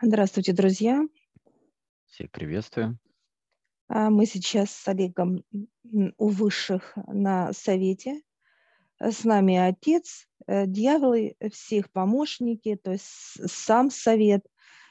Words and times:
Здравствуйте, 0.00 0.52
друзья. 0.52 1.02
Всех 2.06 2.30
приветствуем. 2.30 3.00
А, 3.88 4.10
Мы 4.10 4.26
сейчас 4.26 4.70
с 4.70 4.86
Олегом 4.86 5.42
у 6.18 6.28
высших 6.28 6.96
на 7.08 7.52
совете. 7.52 8.22
С 9.00 9.24
нами 9.24 9.56
отец, 9.56 10.28
э, 10.46 10.66
дьяволы, 10.66 11.34
все 11.52 11.78
их 11.78 11.90
помощники, 11.90 12.76
то 12.76 12.92
есть 12.92 13.06
сам 13.06 13.90
совет, 13.90 14.46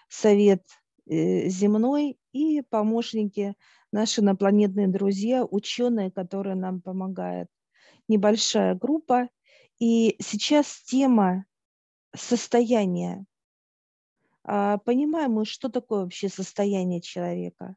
совет 0.10 0.64
э, 1.10 1.48
земной 1.48 2.20
и 2.34 2.62
помощники, 2.62 3.56
наши 3.94 4.20
инопланетные 4.20 4.90
друзья, 4.90 5.46
ученые, 5.46 6.12
которые 6.12 6.56
нам 6.56 6.82
помогают. 6.82 7.50
Небольшая 8.10 8.76
группа. 8.76 9.30
И 9.80 10.18
сейчас 10.20 10.82
тема 10.82 11.46
состояния 12.14 13.26
понимаем 14.48 15.34
мы, 15.34 15.46
что 15.46 15.70
такое 15.70 16.04
вообще 16.04 16.30
состояние 16.30 17.02
человека, 17.02 17.76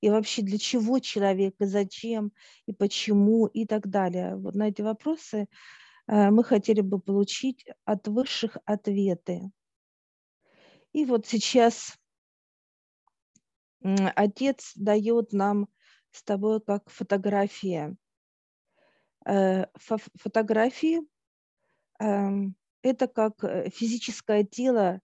и 0.00 0.10
вообще 0.10 0.42
для 0.42 0.58
чего 0.58 0.98
человек, 0.98 1.54
и 1.60 1.64
зачем, 1.64 2.32
и 2.66 2.74
почему, 2.74 3.46
и 3.46 3.64
так 3.64 3.88
далее. 3.88 4.36
Вот 4.36 4.54
на 4.54 4.68
эти 4.68 4.82
вопросы 4.82 5.48
э, 6.06 6.30
мы 6.30 6.44
хотели 6.44 6.82
бы 6.82 7.00
получить 7.00 7.64
от 7.86 8.06
высших 8.08 8.58
ответы. 8.66 9.50
И 10.92 11.06
вот 11.06 11.26
сейчас 11.26 11.96
отец 13.80 14.72
дает 14.76 15.32
нам 15.32 15.68
с 16.10 16.22
тобой 16.22 16.60
как 16.60 16.90
фотография. 16.90 17.96
Э, 19.26 19.66
фотографии 19.78 21.00
эм,– 21.98 22.56
это 22.82 23.08
как 23.08 23.42
э, 23.42 23.70
физическое 23.70 24.44
тело 24.44 25.00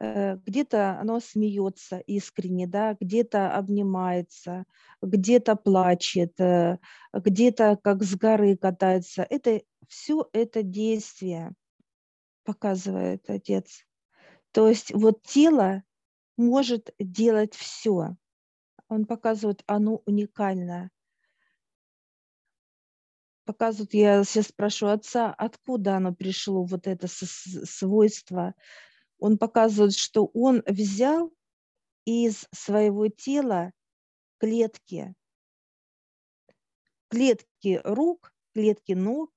где-то 0.00 0.98
оно 0.98 1.20
смеется 1.20 1.98
искренне, 1.98 2.66
да, 2.66 2.96
где-то 2.98 3.54
обнимается, 3.54 4.64
где-то 5.02 5.56
плачет, 5.56 6.40
э, 6.40 6.78
где-то 7.12 7.78
как 7.82 8.02
с 8.02 8.16
горы 8.16 8.56
катается. 8.56 9.26
Это 9.28 9.60
все 9.88 10.26
это 10.32 10.62
действие 10.62 11.52
показывает 12.44 13.28
отец. 13.28 13.84
То 14.52 14.68
есть 14.68 14.92
вот 14.94 15.22
тело 15.22 15.82
может 16.38 16.94
делать 16.98 17.54
все. 17.54 18.16
Он 18.88 19.04
показывает, 19.04 19.62
оно 19.66 20.02
уникальное. 20.06 20.90
Показывает, 23.44 23.92
я 23.92 24.24
сейчас 24.24 24.46
спрошу 24.46 24.86
отца, 24.86 25.34
откуда 25.36 25.96
оно 25.96 26.14
пришло, 26.14 26.64
вот 26.64 26.86
это 26.86 27.06
свойство 27.06 28.54
он 29.20 29.38
показывает, 29.38 29.94
что 29.94 30.26
он 30.34 30.62
взял 30.66 31.32
из 32.04 32.48
своего 32.52 33.08
тела 33.08 33.72
клетки, 34.38 35.14
клетки 37.08 37.80
рук, 37.84 38.32
клетки 38.54 38.92
ног, 38.92 39.30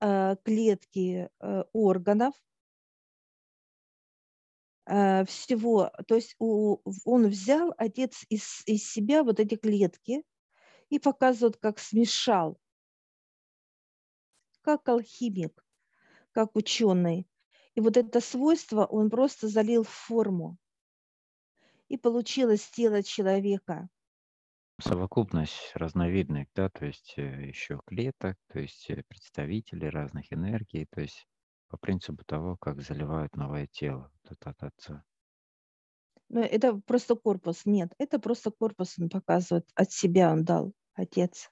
э, 0.00 0.36
клетки 0.44 1.30
э, 1.40 1.64
органов, 1.72 2.34
э, 4.86 5.24
всего, 5.24 5.92
то 6.06 6.16
есть 6.16 6.34
он 6.38 7.28
взял, 7.28 7.72
отец 7.78 8.24
из, 8.28 8.62
из 8.66 8.90
себя 8.90 9.22
вот 9.22 9.40
эти 9.40 9.54
клетки 9.56 10.24
и 10.90 10.98
показывает, 10.98 11.56
как 11.56 11.78
смешал, 11.78 12.58
как 14.62 14.88
алхимик, 14.88 15.64
как 16.32 16.56
ученый. 16.56 17.28
И 17.74 17.80
вот 17.80 17.96
это 17.96 18.20
свойство 18.20 18.84
он 18.84 19.10
просто 19.10 19.48
залил 19.48 19.82
в 19.82 19.88
форму. 19.88 20.56
И 21.88 21.96
получилось 21.96 22.68
тело 22.70 23.02
человека. 23.02 23.88
Совокупность 24.80 25.72
разновидных, 25.74 26.48
да, 26.54 26.68
то 26.68 26.86
есть 26.86 27.14
э, 27.16 27.46
еще 27.46 27.80
клеток, 27.86 28.36
то 28.48 28.58
есть 28.58 28.90
э, 28.90 29.04
представители 29.06 29.86
разных 29.86 30.32
энергий, 30.32 30.86
то 30.90 31.00
есть 31.00 31.28
по 31.68 31.76
принципу 31.76 32.24
того, 32.24 32.56
как 32.56 32.80
заливают 32.80 33.36
новое 33.36 33.68
тело 33.68 34.10
вот 34.28 34.38
от 34.44 34.62
отца. 34.62 35.04
Но 36.28 36.40
это 36.40 36.80
просто 36.86 37.14
корпус. 37.14 37.66
Нет, 37.66 37.92
это 37.98 38.18
просто 38.18 38.50
корпус 38.50 38.98
он 38.98 39.08
показывает. 39.08 39.68
От 39.74 39.92
себя 39.92 40.32
он 40.32 40.44
дал, 40.44 40.72
отец. 40.94 41.50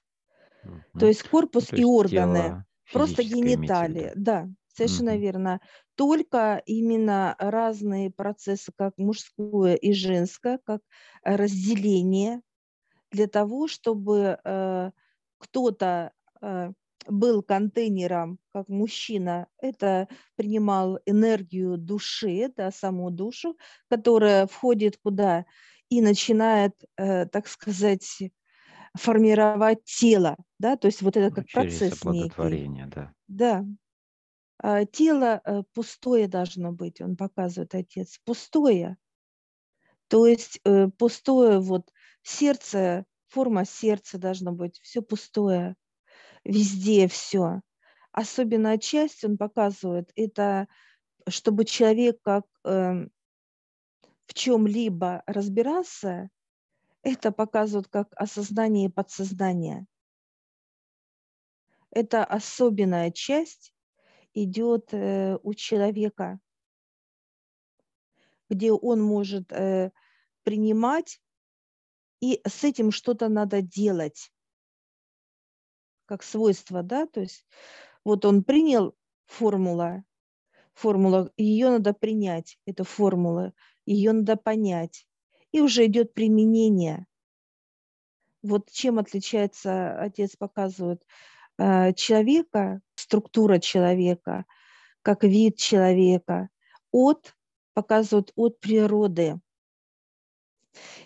Угу. 0.63 0.99
То 0.99 1.07
есть 1.07 1.23
корпус 1.23 1.63
ну, 1.63 1.69
то 1.69 1.75
есть 1.75 1.81
и 1.81 1.85
органы. 1.85 2.65
Просто 2.91 3.23
гениталии. 3.23 4.11
Да, 4.15 4.49
совершенно 4.73 5.13
угу. 5.13 5.21
верно 5.21 5.61
только 5.95 6.61
именно 6.65 7.35
разные 7.39 8.11
процессы, 8.11 8.71
как 8.75 8.97
мужское 8.97 9.75
и 9.75 9.93
женское, 9.93 10.59
как 10.65 10.81
разделение 11.23 12.41
для 13.11 13.27
того, 13.27 13.67
чтобы 13.67 14.39
э, 14.43 14.91
кто-то 15.37 16.11
э, 16.41 16.71
был 17.07 17.43
контейнером, 17.43 18.39
как 18.51 18.67
мужчина, 18.69 19.47
это 19.59 20.07
принимал 20.35 20.99
энергию 21.05 21.77
души, 21.77 22.51
да, 22.55 22.71
саму 22.71 23.11
душу, 23.11 23.57
которая 23.89 24.47
входит 24.47 24.97
куда 24.97 25.45
и 25.89 26.01
начинает, 26.01 26.73
э, 26.97 27.25
так 27.27 27.47
сказать, 27.47 28.31
формировать 28.95 29.83
тело, 29.83 30.37
да, 30.59 30.75
то 30.75 30.87
есть 30.87 31.01
вот 31.01 31.17
это 31.17 31.33
как 31.33 31.47
Через 31.47 31.77
процесс 31.77 32.03
некий. 32.05 32.29
да. 32.87 33.13
Да, 33.27 33.65
тело 34.63 35.41
э, 35.43 35.63
пустое 35.73 36.27
должно 36.27 36.71
быть, 36.71 37.01
он 37.01 37.17
показывает 37.17 37.75
отец, 37.75 38.19
пустое. 38.23 38.97
То 40.07 40.25
есть 40.25 40.61
э, 40.63 40.87
пустое, 40.97 41.59
вот 41.59 41.91
сердце, 42.21 43.05
форма 43.27 43.65
сердца 43.65 44.17
должно 44.17 44.53
быть, 44.53 44.79
все 44.81 45.01
пустое, 45.01 45.75
везде 46.45 47.07
все. 47.09 47.61
Особенно 48.13 48.77
часть 48.77 49.25
он 49.25 49.37
показывает, 49.37 50.11
это 50.15 50.67
чтобы 51.27 51.65
человек 51.65 52.21
как 52.21 52.45
э, 52.63 53.07
в 54.27 54.33
чем-либо 54.33 55.23
разбирался, 55.25 56.29
это 57.01 57.31
показывает 57.31 57.87
как 57.89 58.13
осознание 58.15 58.87
и 58.87 58.91
подсознание. 58.91 59.87
Это 61.91 62.23
особенная 62.23 63.11
часть, 63.11 63.72
идет 64.33 64.93
э, 64.93 65.37
у 65.41 65.53
человека, 65.53 66.39
где 68.49 68.71
он 68.71 69.01
может 69.01 69.51
э, 69.51 69.91
принимать, 70.43 71.21
и 72.19 72.41
с 72.47 72.63
этим 72.63 72.91
что-то 72.91 73.29
надо 73.29 73.61
делать, 73.61 74.31
как 76.05 76.23
свойство, 76.23 76.83
да, 76.83 77.05
то 77.05 77.21
есть 77.21 77.45
вот 78.03 78.25
он 78.25 78.43
принял 78.43 78.95
формула, 79.25 80.03
формула, 80.73 81.31
ее 81.37 81.69
надо 81.69 81.93
принять, 81.93 82.59
эту 82.65 82.83
формулу, 82.83 83.53
ее 83.85 84.11
надо 84.13 84.35
понять, 84.35 85.07
и 85.51 85.61
уже 85.61 85.85
идет 85.85 86.13
применение. 86.13 87.07
Вот 88.41 88.69
чем 88.71 88.99
отличается, 88.99 89.97
отец 89.99 90.35
показывает, 90.35 91.05
человека, 91.57 92.81
структура 92.95 93.59
человека, 93.59 94.45
как 95.01 95.23
вид 95.23 95.57
человека, 95.57 96.49
от, 96.91 97.35
показывают 97.73 98.31
от 98.35 98.59
природы. 98.59 99.39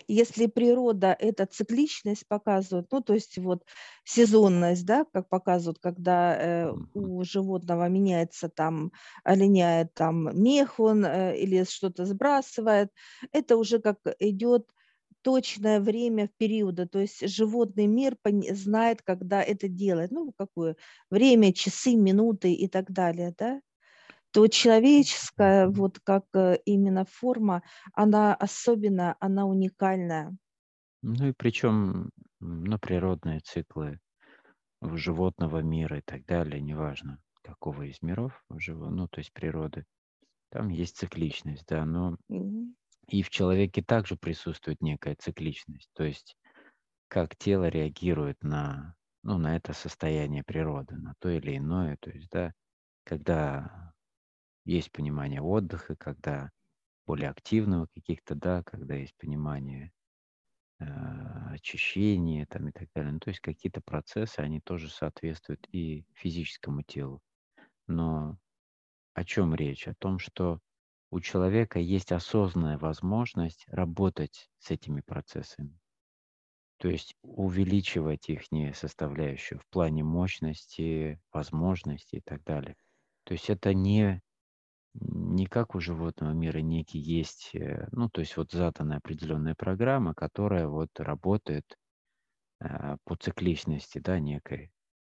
Если 0.06 0.46
природа– 0.46 1.14
это 1.18 1.44
цикличность 1.44 2.26
показывает, 2.26 2.86
ну, 2.90 3.02
то 3.02 3.12
есть 3.12 3.36
вот 3.38 3.64
сезонность, 4.04 4.86
да, 4.86 5.04
как 5.12 5.28
показывают, 5.28 5.78
когда 5.78 6.36
э, 6.36 6.72
у 6.94 7.22
животного 7.24 7.88
меняется 7.88 8.48
там, 8.48 8.92
линяет 9.26 9.92
там 9.92 10.30
мех 10.42 10.80
он 10.80 11.04
э, 11.04 11.36
или 11.36 11.64
что-то 11.64 12.06
сбрасывает, 12.06 12.90
это 13.32 13.58
уже 13.58 13.80
как 13.80 13.98
идет 14.18 14.66
точное 15.22 15.80
время 15.80 16.28
периода, 16.36 16.86
то 16.86 16.98
есть 16.98 17.28
животный 17.28 17.86
мир 17.86 18.16
знает, 18.50 19.02
когда 19.02 19.42
это 19.42 19.68
делать, 19.68 20.10
ну, 20.10 20.32
какое 20.36 20.76
время, 21.10 21.52
часы, 21.52 21.94
минуты 21.96 22.52
и 22.52 22.68
так 22.68 22.90
далее, 22.90 23.34
да, 23.36 23.60
то 24.32 24.46
человеческая, 24.46 25.68
вот 25.68 26.00
как 26.00 26.24
э, 26.34 26.58
именно 26.64 27.04
форма, 27.04 27.62
она 27.94 28.34
особенно, 28.34 29.16
она 29.20 29.46
уникальная. 29.46 30.36
Ну 31.02 31.28
и 31.28 31.32
причем, 31.32 32.10
ну, 32.40 32.78
природные 32.78 33.40
циклы 33.40 33.98
животного 34.82 35.60
мира 35.60 35.98
и 35.98 36.02
так 36.02 36.24
далее, 36.26 36.60
неважно, 36.60 37.18
какого 37.42 37.82
из 37.82 38.00
миров, 38.02 38.44
ну, 38.48 39.08
то 39.08 39.20
есть 39.20 39.32
природы, 39.32 39.84
там 40.50 40.68
есть 40.68 40.96
цикличность, 40.96 41.64
да, 41.66 41.84
но. 41.84 42.16
И 43.08 43.22
в 43.22 43.30
человеке 43.30 43.82
также 43.82 44.16
присутствует 44.16 44.82
некая 44.82 45.16
цикличность, 45.16 45.90
то 45.94 46.04
есть 46.04 46.36
как 47.08 47.36
тело 47.36 47.68
реагирует 47.68 48.42
на, 48.42 48.94
ну, 49.22 49.38
на 49.38 49.56
это 49.56 49.72
состояние 49.72 50.44
природы, 50.44 50.96
на 50.96 51.14
то 51.18 51.30
или 51.30 51.56
иное. 51.56 51.96
То 52.00 52.10
есть, 52.10 52.28
да, 52.30 52.52
когда 53.04 53.94
есть 54.66 54.92
понимание 54.92 55.40
отдыха, 55.40 55.96
когда 55.96 56.50
более 57.06 57.30
активного 57.30 57.86
каких-то, 57.94 58.34
да, 58.34 58.62
когда 58.62 58.94
есть 58.94 59.16
понимание 59.16 59.90
э, 60.80 60.84
очищения 61.54 62.44
там 62.44 62.68
и 62.68 62.72
так 62.72 62.90
далее. 62.94 63.12
Ну, 63.12 63.18
то 63.20 63.30
есть 63.30 63.40
какие-то 63.40 63.80
процессы, 63.80 64.40
они 64.40 64.60
тоже 64.60 64.90
соответствуют 64.90 65.66
и 65.72 66.04
физическому 66.12 66.82
телу. 66.82 67.22
Но 67.86 68.38
о 69.14 69.24
чем 69.24 69.54
речь? 69.54 69.88
О 69.88 69.94
том, 69.94 70.18
что 70.18 70.60
у 71.10 71.20
человека 71.20 71.78
есть 71.78 72.12
осознанная 72.12 72.78
возможность 72.78 73.64
работать 73.68 74.50
с 74.58 74.70
этими 74.70 75.00
процессами. 75.00 75.78
То 76.78 76.88
есть 76.88 77.16
увеличивать 77.22 78.28
их 78.28 78.42
составляющую 78.76 79.58
в 79.58 79.66
плане 79.68 80.04
мощности, 80.04 81.20
возможностей 81.32 82.18
и 82.18 82.20
так 82.20 82.44
далее. 82.44 82.76
То 83.24 83.32
есть 83.32 83.50
это 83.50 83.74
не, 83.74 84.22
не 84.94 85.46
как 85.46 85.74
у 85.74 85.80
животного 85.80 86.32
мира 86.32 86.58
некий 86.58 87.00
есть, 87.00 87.50
э, 87.54 87.88
ну, 87.90 88.08
то 88.08 88.20
есть 88.20 88.36
вот 88.36 88.52
заданная 88.52 88.98
определенная 88.98 89.54
программа, 89.54 90.14
которая 90.14 90.68
вот 90.68 90.88
работает 91.00 91.76
э, 92.60 92.96
по 93.04 93.16
цикличности, 93.16 93.98
да, 93.98 94.20
некой, 94.20 94.70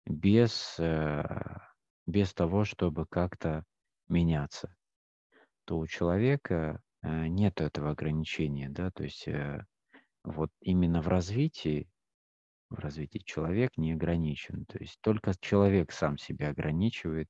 без, 0.06 0.76
э, 0.80 1.24
без 2.06 2.34
того, 2.34 2.66
чтобы 2.66 3.06
как-то 3.06 3.64
меняться, 4.10 4.76
то 5.66 5.78
у 5.78 5.88
человека 5.88 6.82
э, 7.02 7.28
нет 7.28 7.62
этого 7.62 7.92
ограничения, 7.92 8.70
да, 8.70 8.92
то 8.92 9.04
есть 9.04 9.28
э, 9.28 9.66
вот 10.24 10.52
именно 10.62 11.02
в 11.02 11.08
развитии, 11.08 11.90
в 12.70 12.80
развитии 12.80 13.20
человек 13.20 13.78
не 13.78 13.94
ограничен, 13.94 14.66
то 14.66 14.80
есть 14.80 15.00
только 15.02 15.34
человек 15.40 15.92
сам 15.92 16.18
себя 16.18 16.50
ограничивает, 16.50 17.30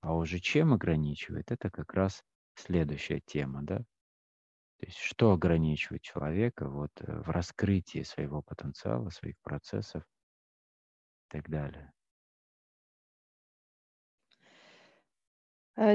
а 0.00 0.14
уже 0.14 0.38
чем 0.38 0.72
ограничивает, 0.72 1.50
это 1.50 1.70
как 1.70 1.94
раз 1.94 2.22
следующая 2.54 3.20
тема, 3.20 3.62
да, 3.62 3.78
то 3.78 4.86
есть 4.86 4.98
что 4.98 5.32
ограничивает 5.32 6.02
человека 6.02 6.68
вот 6.68 6.90
э, 7.00 7.20
в 7.20 7.30
раскрытии 7.30 8.02
своего 8.02 8.42
потенциала, 8.42 9.10
своих 9.10 9.36
процессов 9.42 10.02
и 10.02 11.36
так 11.36 11.48
далее. 11.48 11.92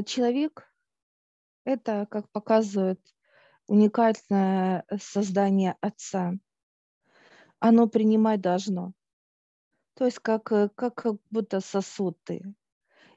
Человек 0.06 0.69
это, 1.64 2.08
как 2.10 2.30
показывает 2.32 3.00
уникальное 3.68 4.86
создание 5.00 5.76
Отца. 5.82 6.34
Оно 7.60 7.88
принимать 7.88 8.42
должно. 8.42 8.94
То 9.94 10.06
есть 10.06 10.20
как, 10.20 10.52
э, 10.52 10.70
как, 10.76 11.06
будто 11.30 11.60
сосуд 11.60 12.18
ты. 12.24 12.42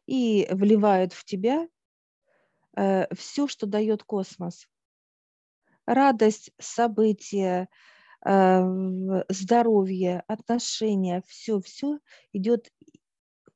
И 0.06 0.48
вливает 0.50 1.12
в 1.12 1.24
тебя 1.24 1.68
э, 2.76 3.14
все, 3.14 3.46
что 3.46 3.66
дает 3.66 4.02
космос. 4.02 4.68
Радость, 5.86 6.50
события, 6.58 7.68
э, 8.26 9.24
здоровье, 9.28 10.24
отношения, 10.26 11.22
все-все 11.28 12.00
идет, 12.32 12.72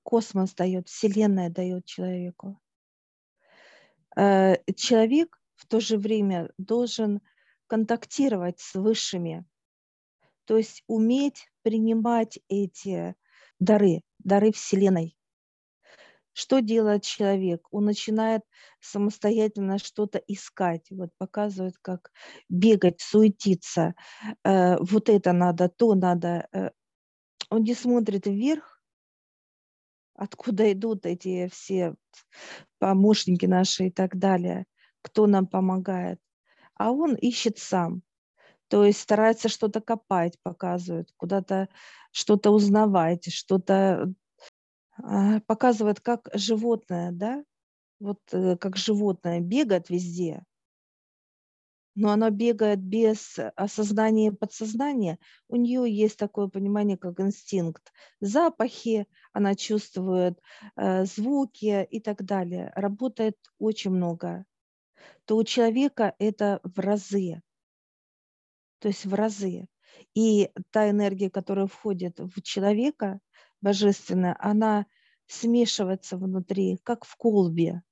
космос 0.04 0.54
дает, 0.54 0.88
Вселенная 0.88 1.50
дает 1.50 1.84
человеку. 1.84 2.60
Э, 4.16 4.56
человек 4.74 5.38
в 5.56 5.66
то 5.66 5.80
же 5.80 5.98
время 5.98 6.50
должен 6.58 7.20
контактировать 7.66 8.60
с 8.60 8.74
высшими, 8.74 9.44
то 10.44 10.56
есть 10.56 10.82
уметь 10.86 11.48
принимать 11.62 12.38
эти 12.48 13.14
дары, 13.58 14.02
дары 14.20 14.52
Вселенной. 14.52 15.16
Что 16.32 16.60
делает 16.60 17.02
человек? 17.02 17.66
Он 17.70 17.86
начинает 17.86 18.42
самостоятельно 18.80 19.78
что-то 19.78 20.18
искать. 20.18 20.86
Вот 20.90 21.08
показывает, 21.16 21.76
как 21.80 22.12
бегать, 22.50 23.00
суетиться. 23.00 23.94
Э, 24.44 24.76
вот 24.78 25.08
это 25.08 25.32
надо, 25.32 25.68
то 25.70 25.94
надо. 25.94 26.46
Э, 26.52 26.70
он 27.48 27.62
не 27.62 27.74
смотрит 27.74 28.26
вверх, 28.26 28.75
откуда 30.16 30.72
идут 30.72 31.06
эти 31.06 31.48
все 31.52 31.94
помощники 32.78 33.46
наши 33.46 33.86
и 33.86 33.90
так 33.90 34.16
далее, 34.18 34.66
кто 35.02 35.26
нам 35.26 35.46
помогает. 35.46 36.18
А 36.74 36.90
он 36.90 37.14
ищет 37.14 37.58
сам. 37.58 38.02
То 38.68 38.84
есть 38.84 39.00
старается 39.00 39.48
что-то 39.48 39.80
копать, 39.80 40.38
показывает, 40.42 41.10
куда-то 41.16 41.68
что-то 42.10 42.50
узнавать, 42.50 43.32
что-то 43.32 44.12
а, 45.02 45.40
показывает, 45.46 46.00
как 46.00 46.28
животное, 46.34 47.12
да, 47.12 47.44
вот 48.00 48.18
э, 48.32 48.56
как 48.56 48.76
животное 48.76 49.40
бегает 49.40 49.88
везде, 49.90 50.42
но 51.96 52.10
она 52.10 52.30
бегает 52.30 52.80
без 52.80 53.38
осознания 53.56 54.30
подсознания, 54.30 55.18
у 55.48 55.56
нее 55.56 55.90
есть 55.90 56.18
такое 56.18 56.46
понимание, 56.48 56.98
как 56.98 57.18
инстинкт. 57.20 57.92
Запахи, 58.20 59.06
она 59.32 59.54
чувствует 59.54 60.38
э, 60.76 61.06
звуки 61.06 61.84
и 61.90 62.00
так 62.00 62.22
далее. 62.22 62.70
Работает 62.76 63.36
очень 63.58 63.92
много. 63.92 64.44
То 65.24 65.38
у 65.38 65.44
человека 65.44 66.14
это 66.18 66.60
в 66.62 66.78
разы. 66.78 67.40
То 68.78 68.88
есть 68.88 69.06
в 69.06 69.14
разы. 69.14 69.66
И 70.14 70.50
та 70.70 70.90
энергия, 70.90 71.30
которая 71.30 71.66
входит 71.66 72.18
в 72.18 72.42
человека, 72.42 73.20
божественная, 73.62 74.36
она 74.38 74.84
смешивается 75.26 76.18
внутри, 76.18 76.78
как 76.82 77.06
в 77.06 77.16
колбе 77.16 77.82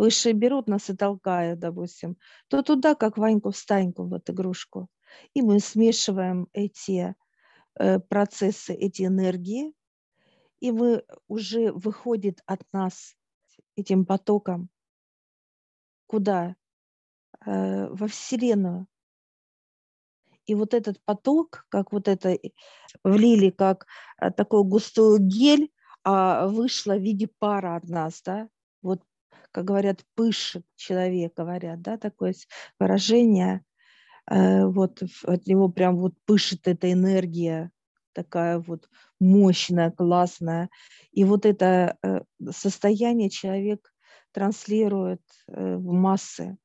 высшие 0.00 0.32
берут 0.32 0.66
нас 0.66 0.88
и 0.88 0.96
толкают, 0.96 1.60
допустим, 1.60 2.16
то 2.48 2.62
туда, 2.62 2.94
как 2.94 3.18
Ваньку-встаньку, 3.18 4.04
вот 4.04 4.30
игрушку. 4.30 4.88
И 5.34 5.42
мы 5.42 5.60
смешиваем 5.60 6.48
эти 6.54 7.14
э, 7.78 8.00
процессы, 8.00 8.72
эти 8.72 9.02
энергии, 9.02 9.74
и 10.60 10.72
мы 10.72 11.04
уже 11.28 11.70
выходит 11.72 12.40
от 12.46 12.62
нас 12.72 13.14
этим 13.76 14.06
потоком. 14.06 14.70
Куда? 16.06 16.56
Э, 17.44 17.88
во 17.88 18.08
Вселенную. 18.08 18.86
И 20.46 20.54
вот 20.54 20.72
этот 20.72 20.98
поток, 21.04 21.66
как 21.68 21.92
вот 21.92 22.08
это 22.08 22.38
влили, 23.04 23.50
как 23.50 23.86
э, 24.18 24.30
такой 24.30 24.64
густой 24.64 25.18
гель, 25.20 25.70
а 26.04 26.46
вышло 26.46 26.96
в 26.96 27.02
виде 27.02 27.28
пара 27.38 27.76
от 27.76 27.84
нас, 27.84 28.22
да, 28.22 28.48
вот 28.80 29.02
как 29.52 29.64
говорят, 29.64 30.04
пышет 30.14 30.64
человек, 30.76 31.34
говорят, 31.36 31.82
да, 31.82 31.96
такое 31.98 32.34
выражение, 32.78 33.64
э, 34.30 34.64
вот 34.66 35.02
от 35.24 35.46
него 35.46 35.68
прям 35.68 35.96
вот 35.96 36.14
пышет 36.24 36.68
эта 36.68 36.92
энергия, 36.92 37.70
такая 38.12 38.58
вот 38.58 38.88
мощная, 39.18 39.90
классная. 39.90 40.70
И 41.12 41.24
вот 41.24 41.46
это 41.46 41.96
э, 42.02 42.20
состояние 42.50 43.30
человек 43.30 43.92
транслирует 44.32 45.22
э, 45.48 45.76
в 45.76 45.92
массы. 45.92 46.56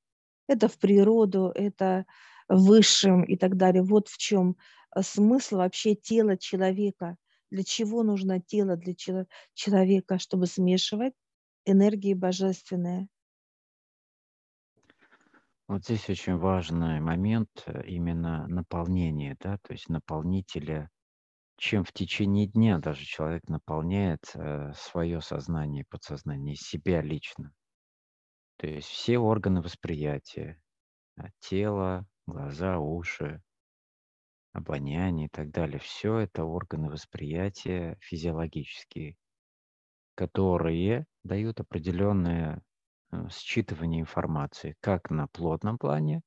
Это 0.48 0.67
в 0.67 0.77
природу, 0.77 1.51
это 1.55 2.05
высшим 2.48 3.24
и 3.24 3.36
так 3.36 3.57
далее. 3.57 3.81
Вот 3.81 4.07
в 4.07 4.17
чем 4.17 4.57
смысл 5.01 5.57
вообще 5.57 5.95
тела 5.95 6.38
человека. 6.38 7.17
Для 7.50 7.63
чего 7.63 8.03
нужно 8.03 8.39
тело 8.39 8.75
для 8.75 8.95
человека, 9.53 10.19
чтобы 10.19 10.45
смешивать 10.45 11.13
энергии 11.65 12.13
божественные. 12.13 13.07
Вот 15.67 15.84
здесь 15.84 16.07
очень 16.10 16.38
важный 16.38 17.00
момент 17.00 17.50
э, 17.65 17.84
именно 17.88 18.48
наполнения, 18.48 19.36
да, 19.39 19.57
то 19.57 19.74
есть 19.74 19.89
наполнителя, 19.89 20.91
чем 21.57 21.84
в 21.84 21.91
течение 21.91 22.45
дня 22.45 22.77
даже 22.77 23.03
человек 23.03 23.48
наполняет 23.50 24.29
э, 24.36 24.74
свое 24.75 25.22
сознание, 25.22 25.84
подсознание, 25.89 26.55
себя 26.55 27.01
лично. 27.01 27.51
То 28.57 28.67
есть 28.67 28.88
все 28.88 29.17
органы 29.17 29.63
восприятия, 29.63 30.62
э, 31.17 31.29
тело, 31.39 32.05
глаза, 32.27 32.77
уши, 32.77 33.41
обоняние 34.53 35.27
и 35.27 35.29
так 35.29 35.50
далее, 35.50 35.79
все 35.79 36.19
это 36.19 36.45
органы 36.45 36.91
восприятия 36.91 37.98
физиологические, 38.01 39.17
которые 40.15 41.05
дают 41.24 41.60
определенное 41.60 42.63
э, 43.12 43.27
считывание 43.29 44.00
информации, 44.00 44.75
как 44.79 45.10
на 45.10 45.27
плотном 45.27 45.77
плане, 45.77 46.22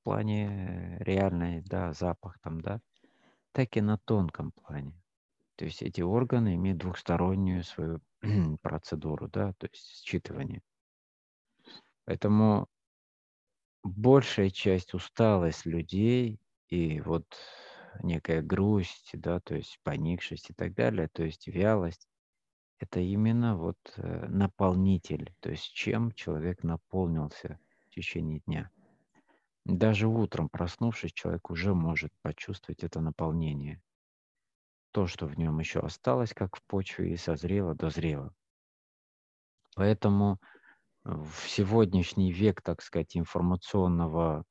в 0.00 0.04
плане 0.04 0.98
реальной, 1.00 1.62
да, 1.62 1.92
запах 1.92 2.38
там, 2.40 2.60
да, 2.60 2.80
так 3.52 3.76
и 3.76 3.80
на 3.80 3.98
тонком 3.98 4.52
плане. 4.52 5.00
То 5.56 5.64
есть 5.64 5.82
эти 5.82 6.00
органы 6.00 6.56
имеют 6.56 6.78
двухстороннюю 6.78 7.62
свою 7.62 8.00
процедуру, 8.62 9.28
да, 9.28 9.52
то 9.54 9.68
есть 9.68 10.04
считывание. 10.06 10.60
Поэтому 12.04 12.68
большая 13.84 14.50
часть 14.50 14.94
усталость 14.94 15.66
людей 15.66 16.40
и 16.68 17.00
вот 17.00 17.26
некая 18.02 18.42
грусть, 18.42 19.10
да, 19.12 19.40
то 19.40 19.54
есть 19.54 19.78
поникшесть 19.82 20.50
и 20.50 20.54
так 20.54 20.74
далее, 20.74 21.08
то 21.08 21.22
есть 21.22 21.46
вялость, 21.46 22.08
это 22.82 22.98
именно 22.98 23.56
вот 23.56 23.78
э, 23.96 24.26
наполнитель, 24.26 25.32
то 25.38 25.50
есть 25.50 25.72
чем 25.72 26.10
человек 26.10 26.64
наполнился 26.64 27.60
в 27.86 27.90
течение 27.90 28.40
дня. 28.40 28.72
Даже 29.64 30.08
утром, 30.08 30.48
проснувшись, 30.48 31.12
человек 31.12 31.48
уже 31.50 31.74
может 31.74 32.12
почувствовать 32.22 32.82
это 32.82 33.00
наполнение. 33.00 33.80
То, 34.90 35.06
что 35.06 35.28
в 35.28 35.38
нем 35.38 35.60
еще 35.60 35.78
осталось, 35.78 36.34
как 36.34 36.56
в 36.56 36.62
почве, 36.64 37.12
и 37.12 37.16
созрело, 37.16 37.76
дозрело. 37.76 38.34
Поэтому 39.76 40.40
в 41.04 41.48
сегодняшний 41.48 42.32
век, 42.32 42.62
так 42.62 42.82
сказать, 42.82 43.16
информационного 43.16 44.44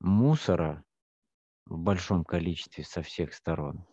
мусора 0.00 0.82
в 1.66 1.78
большом 1.78 2.24
количестве 2.24 2.82
со 2.82 3.02
всех 3.02 3.32
сторон, 3.32 3.86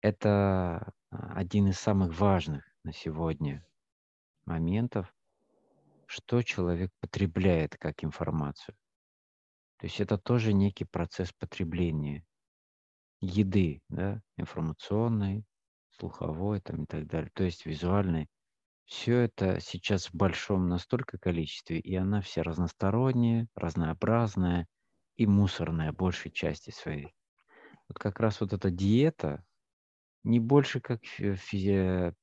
это 0.00 0.92
один 1.14 1.68
из 1.68 1.78
самых 1.78 2.18
важных 2.18 2.64
на 2.82 2.92
сегодня 2.92 3.66
моментов, 4.44 5.14
что 6.06 6.42
человек 6.42 6.90
потребляет 7.00 7.76
как 7.76 8.04
информацию. 8.04 8.76
То 9.78 9.86
есть 9.86 10.00
это 10.00 10.18
тоже 10.18 10.52
некий 10.52 10.84
процесс 10.84 11.32
потребления 11.32 12.24
еды, 13.20 13.82
да, 13.88 14.22
информационной, 14.36 15.44
слуховой 15.90 16.60
там 16.60 16.84
и 16.84 16.86
так 16.86 17.06
далее, 17.06 17.30
то 17.34 17.44
есть 17.44 17.66
визуальной. 17.66 18.28
Все 18.84 19.20
это 19.20 19.60
сейчас 19.60 20.08
в 20.08 20.14
большом 20.14 20.68
настолько 20.68 21.18
количестве, 21.18 21.78
и 21.78 21.94
она 21.94 22.20
вся 22.20 22.42
разносторонняя, 22.42 23.48
разнообразная 23.54 24.66
и 25.16 25.26
мусорная 25.26 25.92
большей 25.92 26.30
части 26.30 26.70
своей. 26.70 27.14
Вот 27.88 27.98
как 27.98 28.20
раз 28.20 28.40
вот 28.40 28.52
эта 28.52 28.70
диета 28.70 29.44
не 30.24 30.40
больше 30.40 30.80
как, 30.80 31.04
физи, 31.04 32.14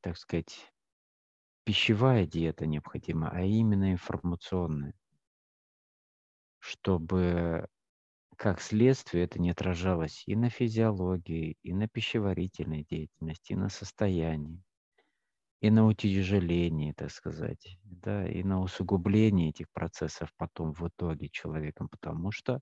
так 0.00 0.16
сказать, 0.16 0.72
пищевая 1.64 2.26
диета 2.26 2.66
необходима, 2.66 3.30
а 3.30 3.42
именно 3.42 3.92
информационная. 3.92 4.94
Чтобы 6.60 7.68
как 8.36 8.60
следствие 8.60 9.24
это 9.24 9.40
не 9.40 9.50
отражалось 9.50 10.22
и 10.26 10.36
на 10.36 10.48
физиологии, 10.48 11.56
и 11.62 11.74
на 11.74 11.88
пищеварительной 11.88 12.84
деятельности, 12.84 13.52
и 13.52 13.56
на 13.56 13.68
состоянии, 13.68 14.62
и 15.60 15.70
на 15.70 15.86
утяжелении, 15.86 16.92
так 16.92 17.10
сказать, 17.10 17.78
да, 17.82 18.26
и 18.28 18.44
на 18.44 18.60
усугублении 18.60 19.50
этих 19.50 19.68
процессов 19.72 20.32
потом 20.36 20.72
в 20.72 20.86
итоге 20.86 21.28
человеком, 21.28 21.88
потому 21.88 22.30
что 22.30 22.60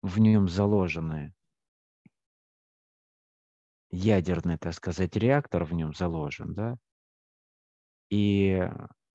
в 0.00 0.20
нем 0.20 0.48
заложены 0.48 1.34
ядерный, 3.94 4.58
так 4.58 4.74
сказать, 4.74 5.16
реактор 5.16 5.64
в 5.64 5.72
нем 5.72 5.94
заложен, 5.94 6.54
да, 6.54 6.76
и 8.10 8.68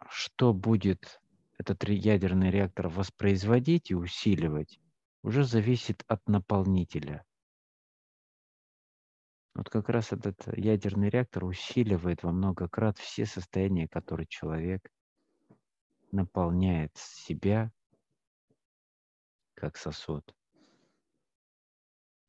что 0.09 0.53
будет 0.53 1.21
этот 1.57 1.87
ядерный 1.87 2.51
реактор 2.51 2.87
воспроизводить 2.87 3.91
и 3.91 3.95
усиливать, 3.95 4.79
уже 5.23 5.43
зависит 5.43 6.03
от 6.07 6.25
наполнителя. 6.27 7.25
Вот 9.53 9.69
как 9.69 9.89
раз 9.89 10.13
этот 10.13 10.37
ядерный 10.57 11.09
реактор 11.09 11.43
усиливает 11.43 12.23
во 12.23 12.31
много 12.31 12.69
крат 12.69 12.97
все 12.97 13.25
состояния, 13.25 13.87
которые 13.87 14.27
человек 14.27 14.89
наполняет 16.11 16.95
себя 16.95 17.71
как 19.55 19.75
сосуд. 19.75 20.33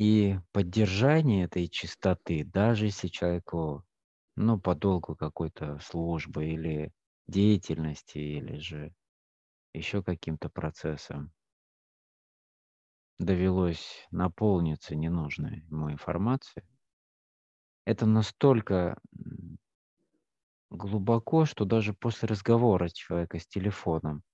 И 0.00 0.37
поддержание 0.50 1.45
этой 1.45 1.69
чистоты, 1.69 2.42
даже 2.45 2.87
если 2.87 3.07
человеку, 3.07 3.85
ну, 4.35 4.59
по 4.61 4.75
долгу 4.75 5.14
какой-то 5.14 5.78
службы 5.78 6.47
или 6.49 6.92
деятельности, 7.28 8.19
или 8.19 8.57
же 8.59 8.92
еще 9.75 10.02
каким-то 10.02 10.49
процессом 10.50 11.33
довелось 13.21 14.04
наполниться 14.11 14.97
ненужной 14.97 15.61
ему 15.71 15.92
информацией, 15.92 16.66
это 17.85 18.07
настолько 18.07 18.97
глубоко, 20.71 21.45
что 21.45 21.64
даже 21.64 21.95
после 21.95 22.26
разговора 22.26 22.88
человека 22.88 23.38
с 23.38 23.47
телефоном, 23.47 24.25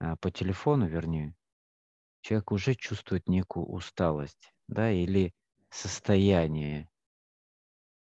а, 0.00 0.16
по 0.16 0.30
телефону, 0.30 0.86
вернее, 0.88 1.36
человек 2.22 2.52
уже 2.52 2.74
чувствует 2.74 3.28
некую 3.28 3.66
усталость, 3.66 4.52
да, 4.68 4.90
или 4.92 5.32
состояние. 5.70 6.88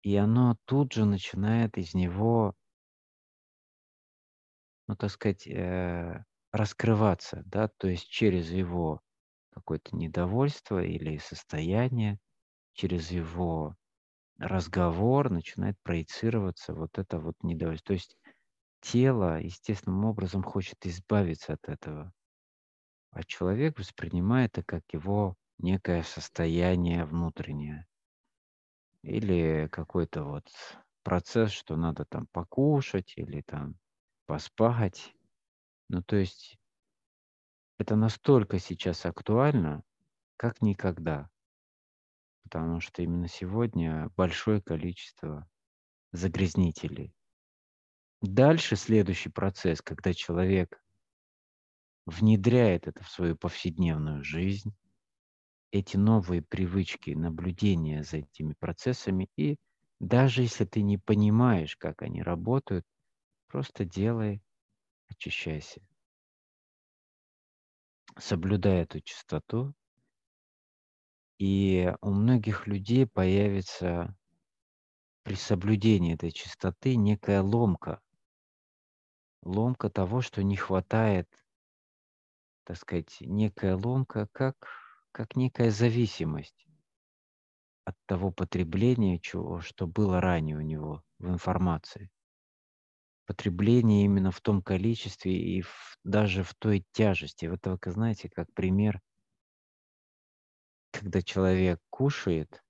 И 0.02 0.14
оно 0.14 0.58
тут 0.66 0.92
же 0.92 1.06
начинает 1.06 1.78
из 1.78 1.94
него, 1.94 2.54
ну, 4.88 4.96
так 4.96 5.10
сказать, 5.10 5.46
э, 5.46 6.24
раскрываться, 6.52 7.42
да, 7.46 7.68
то 7.68 7.88
есть 7.88 8.08
через 8.08 8.50
его 8.50 9.00
какое-то 9.50 9.96
недовольство 9.96 10.82
или 10.82 11.18
состояние, 11.18 12.18
через 12.74 13.10
его 13.10 13.76
разговор 14.38 15.30
начинает 15.30 15.76
проецироваться 15.82 16.74
вот 16.74 16.98
это 16.98 17.18
вот 17.20 17.36
недовольство. 17.42 17.88
То 17.88 17.94
есть 17.94 18.18
тело 18.82 19.40
естественным 19.40 20.04
образом 20.06 20.42
хочет 20.44 20.86
избавиться 20.86 21.54
от 21.54 21.68
этого, 21.68 22.12
а 23.12 23.22
человек 23.22 23.78
воспринимает 23.78 24.58
это 24.58 24.64
как 24.64 24.82
его 24.92 25.36
некое 25.62 26.02
состояние 26.02 27.04
внутреннее 27.04 27.86
или 29.02 29.68
какой-то 29.72 30.24
вот 30.24 30.46
процесс, 31.02 31.50
что 31.52 31.76
надо 31.76 32.04
там 32.04 32.26
покушать 32.28 33.14
или 33.16 33.40
там 33.42 33.76
поспать 34.26 35.14
ну, 35.90 36.04
то 36.04 36.14
есть 36.14 36.56
это 37.78 37.96
настолько 37.96 38.60
сейчас 38.60 39.04
актуально, 39.06 39.82
как 40.36 40.62
никогда. 40.62 41.28
Потому 42.44 42.78
что 42.78 43.02
именно 43.02 43.26
сегодня 43.26 44.08
большое 44.16 44.62
количество 44.62 45.50
загрязнителей. 46.12 47.12
Дальше 48.22 48.76
следующий 48.76 49.30
процесс, 49.30 49.82
когда 49.82 50.14
человек 50.14 50.80
внедряет 52.06 52.86
это 52.86 53.02
в 53.02 53.10
свою 53.10 53.34
повседневную 53.34 54.22
жизнь, 54.22 54.76
эти 55.72 55.96
новые 55.96 56.42
привычки, 56.42 57.10
наблюдения 57.10 58.02
за 58.04 58.18
этими 58.18 58.54
процессами, 58.58 59.28
и 59.36 59.56
даже 60.00 60.42
если 60.42 60.64
ты 60.64 60.82
не 60.82 60.98
понимаешь, 60.98 61.76
как 61.76 62.02
они 62.02 62.22
работают, 62.22 62.84
просто 63.48 63.84
делай 63.84 64.42
очищайся. 65.08 65.82
Соблюдай 68.18 68.82
эту 68.82 69.00
чистоту, 69.00 69.74
и 71.38 71.92
у 72.02 72.10
многих 72.10 72.66
людей 72.66 73.06
появится 73.06 74.14
при 75.22 75.34
соблюдении 75.34 76.14
этой 76.14 76.30
чистоты 76.30 76.96
некая 76.96 77.40
ломка. 77.42 78.00
Ломка 79.42 79.90
того, 79.90 80.22
что 80.22 80.42
не 80.42 80.56
хватает, 80.56 81.28
так 82.64 82.76
сказать, 82.76 83.16
некая 83.20 83.76
ломка, 83.76 84.28
как, 84.32 84.79
как 85.12 85.36
некая 85.36 85.70
зависимость 85.70 86.66
от 87.84 87.96
того 88.06 88.30
потребления, 88.30 89.18
чего, 89.18 89.60
что 89.60 89.86
было 89.86 90.20
ранее 90.20 90.56
у 90.56 90.60
него 90.60 91.02
в 91.18 91.28
информации 91.28 92.10
потребление 93.30 94.06
именно 94.06 94.32
в 94.32 94.40
том 94.40 94.60
количестве 94.60 95.32
и 95.32 95.62
в, 95.62 95.96
даже 96.02 96.42
в 96.42 96.52
той 96.56 96.84
тяжести. 96.90 97.46
Вот 97.46 97.60
вы 97.64 97.92
знаете, 97.92 98.28
как 98.28 98.52
пример, 98.54 99.00
когда 100.90 101.22
человек 101.22 101.78
кушает 101.90 102.60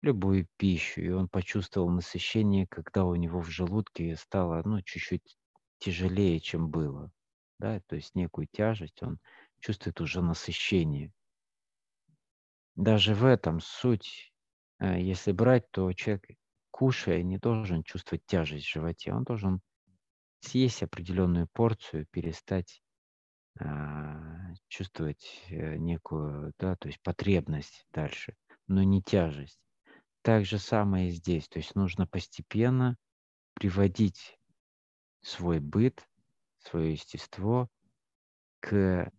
любую 0.00 0.46
пищу, 0.58 1.00
и 1.00 1.08
он 1.08 1.28
почувствовал 1.28 1.90
насыщение, 1.90 2.68
когда 2.68 3.04
у 3.04 3.16
него 3.16 3.40
в 3.40 3.48
желудке 3.48 4.14
стало 4.14 4.62
ну, 4.64 4.80
чуть-чуть 4.80 5.36
тяжелее, 5.78 6.38
чем 6.38 6.70
было. 6.70 7.10
Да? 7.58 7.80
То 7.88 7.96
есть 7.96 8.14
некую 8.14 8.46
тяжесть, 8.52 9.02
он 9.02 9.18
чувствует 9.58 10.00
уже 10.00 10.22
насыщение. 10.22 11.12
Даже 12.78 13.12
в 13.12 13.24
этом 13.24 13.58
суть, 13.58 14.32
э, 14.78 15.00
если 15.00 15.32
брать, 15.32 15.68
то 15.72 15.92
человек 15.92 16.28
кушая, 16.70 17.24
не 17.24 17.36
должен 17.36 17.82
чувствовать 17.82 18.24
тяжесть 18.24 18.66
в 18.66 18.72
животе. 18.72 19.12
Он 19.12 19.24
должен 19.24 19.60
съесть 20.38 20.84
определенную 20.84 21.48
порцию, 21.52 22.06
перестать 22.12 22.80
а, 23.58 24.54
чувствовать 24.68 25.44
э, 25.48 25.76
некую, 25.76 26.54
да, 26.60 26.76
то 26.76 26.86
есть 26.86 27.02
потребность 27.02 27.84
дальше, 27.90 28.36
но 28.68 28.84
не 28.84 29.02
тяжесть. 29.02 29.58
Так 30.22 30.44
же 30.44 30.58
самое 30.58 31.08
и 31.08 31.10
здесь. 31.10 31.48
То 31.48 31.58
есть 31.58 31.74
нужно 31.74 32.06
постепенно 32.06 32.96
приводить 33.54 34.38
свой 35.20 35.58
быт, 35.58 36.08
свое 36.60 36.92
естество 36.92 37.68
к 38.60 39.10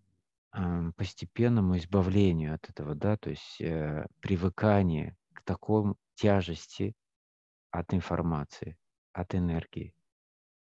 постепенному 0.95 1.77
избавлению 1.77 2.55
от 2.55 2.69
этого, 2.69 2.95
да, 2.95 3.17
то 3.17 3.29
есть 3.29 3.61
э, 3.61 4.07
привыкание 4.19 5.15
к 5.33 5.43
такому 5.43 5.95
тяжести 6.15 6.95
от 7.71 7.93
информации, 7.93 8.77
от 9.13 9.35
энергии, 9.35 9.93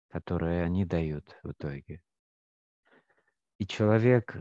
которые 0.09 0.65
они 0.65 0.85
дают 0.85 1.39
в 1.43 1.53
итоге. 1.53 2.03
И 3.59 3.67
человек 3.67 4.41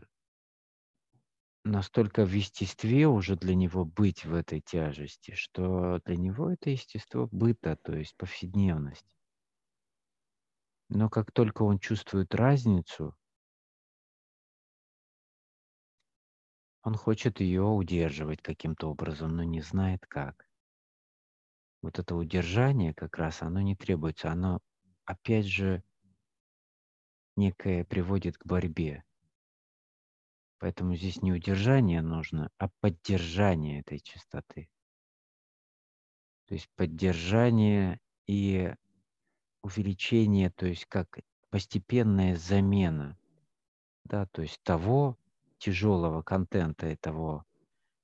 настолько 1.63 2.25
в 2.25 2.31
естестве 2.31 3.07
уже 3.07 3.35
для 3.35 3.55
него 3.55 3.85
быть 3.85 4.25
в 4.25 4.33
этой 4.33 4.61
тяжести, 4.61 5.31
что 5.31 5.99
для 6.05 6.15
него 6.15 6.49
это 6.51 6.69
естество 6.69 7.27
быта, 7.31 7.77
то 7.83 7.95
есть 7.95 8.15
повседневность. 8.17 9.05
Но 10.89 11.09
как 11.09 11.31
только 11.31 11.63
он 11.63 11.79
чувствует 11.79 12.33
разницу, 12.33 13.15
он 16.87 16.95
хочет 16.95 17.41
ее 17.41 17.63
удерживать 17.63 18.41
каким-то 18.41 18.89
образом, 18.89 19.35
но 19.35 19.43
не 19.43 19.59
знает 19.59 20.05
как. 20.07 20.47
Вот 21.81 21.99
это 21.99 22.15
удержание 22.15 22.93
как 22.93 23.17
раз, 23.17 23.41
оно 23.41 23.59
не 23.59 23.75
требуется, 23.75 24.31
оно 24.31 24.61
опять 25.03 25.47
же 25.47 25.83
некое 27.35 27.83
приводит 27.83 28.37
к 28.37 28.45
борьбе. 28.45 29.03
Поэтому 30.59 30.95
здесь 30.95 31.21
не 31.21 31.33
удержание 31.33 32.01
нужно, 32.01 32.51
а 32.57 32.69
поддержание 32.79 33.81
этой 33.81 33.99
чистоты. 33.99 34.69
То 36.45 36.53
есть 36.53 36.69
поддержание 36.77 37.99
и 38.27 38.73
увеличение, 39.61 40.51
то 40.51 40.65
есть 40.65 40.85
как 40.85 41.19
постепенная 41.49 42.37
замена, 42.37 43.19
да, 44.05 44.25
то 44.27 44.41
есть 44.41 44.61
того 44.63 45.17
тяжелого 45.57 46.21
контента 46.21 46.89
и 46.89 46.95
того 46.95 47.43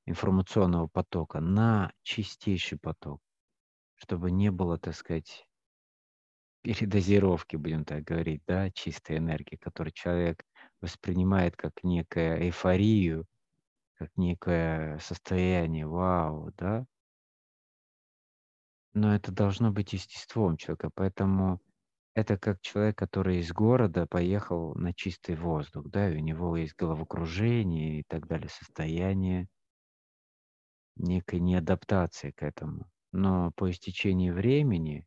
информационного 0.05 0.87
потока 0.87 1.39
на 1.39 1.93
чистейший 2.03 2.77
поток, 2.77 3.21
чтобы 3.95 4.31
не 4.31 4.51
было, 4.51 4.77
так 4.77 4.95
сказать, 4.95 5.47
передозировки, 6.61 7.57
будем 7.57 7.85
так 7.85 8.03
говорить, 8.03 8.41
да, 8.47 8.71
чистой 8.71 9.17
энергии, 9.17 9.57
которую 9.57 9.91
человек 9.93 10.43
воспринимает 10.81 11.55
как 11.55 11.83
некую 11.83 12.41
эйфорию, 12.43 13.25
как 13.95 14.09
некое 14.17 14.97
состояние, 14.99 15.87
вау, 15.87 16.51
да. 16.57 16.85
Но 18.93 19.13
это 19.13 19.31
должно 19.31 19.71
быть 19.71 19.93
естеством 19.93 20.55
человека, 20.57 20.89
поэтому 20.93 21.59
это 22.15 22.37
как 22.37 22.61
человек, 22.61 22.97
который 22.97 23.39
из 23.39 23.51
города 23.51 24.05
поехал 24.05 24.75
на 24.75 24.93
чистый 24.93 25.35
воздух, 25.35 25.89
да, 25.89 26.09
и 26.09 26.17
у 26.17 26.19
него 26.19 26.55
есть 26.57 26.75
головокружение 26.75 27.99
и 27.99 28.03
так 28.03 28.27
далее, 28.27 28.49
состояние 28.49 29.47
некой 30.95 31.39
неадаптации 31.39 32.31
к 32.31 32.43
этому. 32.43 32.89
Но 33.11 33.51
по 33.55 33.69
истечении 33.69 34.31
времени 34.31 35.05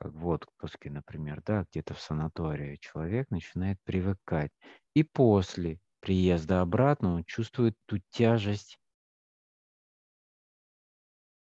как 0.00 0.14
в 0.14 0.26
отпуске, 0.28 0.90
например, 0.90 1.42
да, 1.44 1.66
где-то 1.70 1.92
в 1.92 2.00
санатории, 2.00 2.78
человек 2.80 3.30
начинает 3.30 3.78
привыкать. 3.84 4.50
И 4.94 5.02
после 5.02 5.78
приезда 6.00 6.62
обратно 6.62 7.16
он 7.16 7.24
чувствует 7.24 7.76
ту 7.84 7.98
тяжесть, 8.08 8.78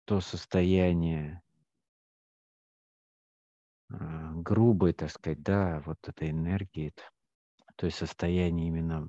то 0.06 0.22
состояние 0.22 1.42
грубой, 4.47 4.93
так 4.93 5.11
сказать, 5.11 5.43
да, 5.43 5.83
вот 5.85 5.99
этой 6.07 6.31
энергии, 6.31 6.95
то 7.76 7.87
есть 7.87 7.99
состояние 7.99 8.69
именно 8.69 9.09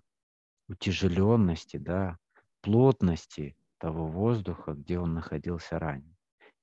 утяжеленности, 0.67 1.77
да, 1.77 2.17
плотности 2.61 3.55
того 3.77 4.07
воздуха, 4.07 4.73
где 4.73 4.99
он 4.99 5.13
находился 5.13 5.77
ранее. 5.79 6.15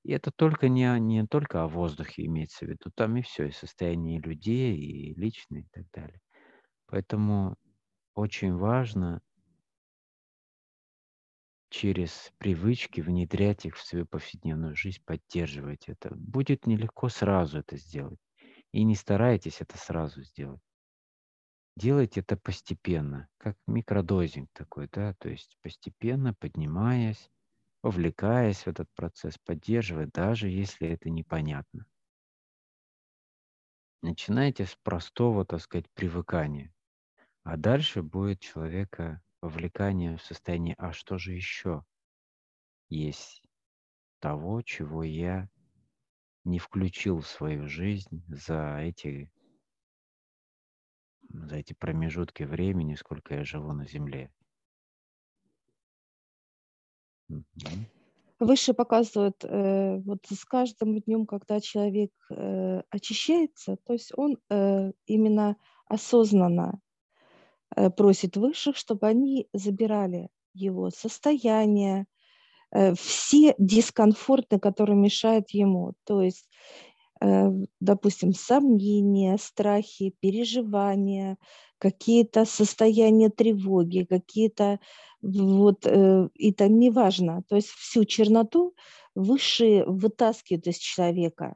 И 0.03 0.11
это 0.11 0.31
только 0.31 0.69
не, 0.69 0.99
не 0.99 1.25
только 1.25 1.63
о 1.63 1.67
воздухе 1.67 2.25
имеется 2.25 2.65
в 2.65 2.69
виду, 2.69 2.91
там 2.93 3.15
и 3.17 3.21
все, 3.21 3.45
и 3.47 3.51
состояние 3.51 4.19
людей, 4.19 4.75
и 4.77 5.13
личное, 5.15 5.61
и 5.61 5.67
так 5.71 5.85
далее. 5.91 6.19
Поэтому 6.87 7.55
очень 8.13 8.55
важно 8.55 9.21
через 11.69 12.31
привычки 12.37 13.01
внедрять 13.01 13.65
их 13.65 13.75
в 13.75 13.83
свою 13.83 14.05
повседневную 14.05 14.75
жизнь, 14.75 15.01
поддерживать 15.05 15.89
это. 15.89 16.13
Будет 16.15 16.67
нелегко 16.67 17.09
сразу 17.09 17.59
это 17.59 17.77
сделать. 17.77 18.19
И 18.75 18.83
не 18.83 18.95
старайтесь 18.95 19.61
это 19.61 19.77
сразу 19.77 20.21
сделать. 20.21 20.59
Делайте 21.77 22.19
это 22.19 22.35
постепенно, 22.35 23.29
как 23.37 23.57
микродозинг 23.67 24.49
такой, 24.51 24.89
да, 24.91 25.13
то 25.13 25.29
есть 25.29 25.57
постепенно 25.61 26.33
поднимаясь, 26.33 27.31
вовлекаясь 27.83 28.65
в 28.65 28.67
этот 28.67 28.89
процесс, 28.93 29.37
поддерживая, 29.37 30.07
даже 30.07 30.49
если 30.49 30.89
это 30.89 31.09
непонятно. 31.09 31.85
Начинайте 34.01 34.65
с 34.65 34.75
простого, 34.83 35.45
так 35.45 35.61
сказать, 35.61 35.89
привыкания. 35.93 36.75
А 37.43 37.55
дальше 37.55 38.03
будет 38.03 38.41
человека 38.41 39.23
вовлекание 39.39 40.17
в 40.17 40.21
состояние, 40.21 40.75
а 40.77 40.91
что 40.91 41.17
же 41.17 41.31
еще 41.31 41.85
есть 42.89 43.41
того, 44.19 44.61
чего 44.63 45.01
я 45.01 45.47
не 46.45 46.59
включил 46.59 47.19
в 47.19 47.27
свою 47.27 47.67
жизнь 47.67 48.23
за 48.27 48.77
эти, 48.77 49.29
за 51.29 51.57
эти 51.57 51.73
промежутки 51.73 52.43
времени, 52.43 52.95
сколько 52.95 53.35
я 53.35 53.43
живу 53.43 53.73
на 53.73 53.85
Земле. 53.85 54.31
Выше 58.39 58.73
показывают, 58.73 59.43
э, 59.43 59.97
вот 60.01 60.25
с 60.29 60.45
каждым 60.45 60.99
днем, 60.99 61.25
когда 61.25 61.59
человек 61.59 62.11
э, 62.29 62.81
очищается, 62.89 63.77
то 63.85 63.93
есть 63.93 64.11
он 64.15 64.37
э, 64.49 64.91
именно 65.05 65.55
осознанно 65.87 66.79
э, 67.75 67.89
просит 67.89 68.35
высших, 68.35 68.75
чтобы 68.75 69.07
они 69.07 69.47
забирали 69.53 70.29
его 70.53 70.89
состояние, 70.89 72.07
все 72.97 73.55
дискомфорты, 73.57 74.59
которые 74.59 74.97
мешают 74.97 75.51
ему. 75.51 75.93
То 76.03 76.21
есть 76.21 76.47
Э, 77.21 77.49
допустим, 77.79 78.33
сомнения, 78.33 79.37
страхи, 79.37 80.15
переживания, 80.19 81.37
какие-то 81.77 82.45
состояния 82.45 83.29
тревоги, 83.29 84.03
какие-то 84.03 84.79
вот, 85.21 85.85
э, 85.85 86.29
это 86.37 86.67
неважно. 86.67 87.43
То 87.47 87.55
есть 87.55 87.69
всю 87.69 88.05
черноту 88.05 88.75
высшие 89.15 89.85
вытаскивают 89.85 90.67
из 90.67 90.77
человека. 90.77 91.55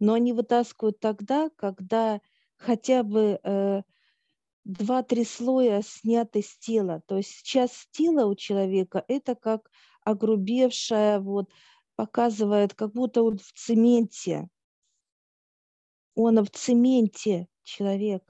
Но 0.00 0.14
они 0.14 0.32
вытаскивают 0.32 0.98
тогда, 1.00 1.50
когда 1.56 2.20
хотя 2.56 3.02
бы 3.02 3.38
э, 3.42 3.82
два-три 4.66 5.24
слоя 5.24 5.80
сняты 5.82 6.42
с 6.42 6.58
тела. 6.58 7.00
То 7.06 7.16
есть 7.16 7.30
сейчас 7.30 7.86
тело 7.92 8.26
у 8.26 8.34
человека 8.34 9.04
это 9.06 9.36
как 9.36 9.70
огрубевшая 10.02 11.20
вот 11.20 11.50
показывает, 11.94 12.74
как 12.74 12.92
будто 12.92 13.22
он 13.22 13.38
в 13.38 13.52
цементе. 13.52 14.48
Он 16.14 16.44
в 16.44 16.50
цементе 16.50 17.46
человек. 17.62 18.22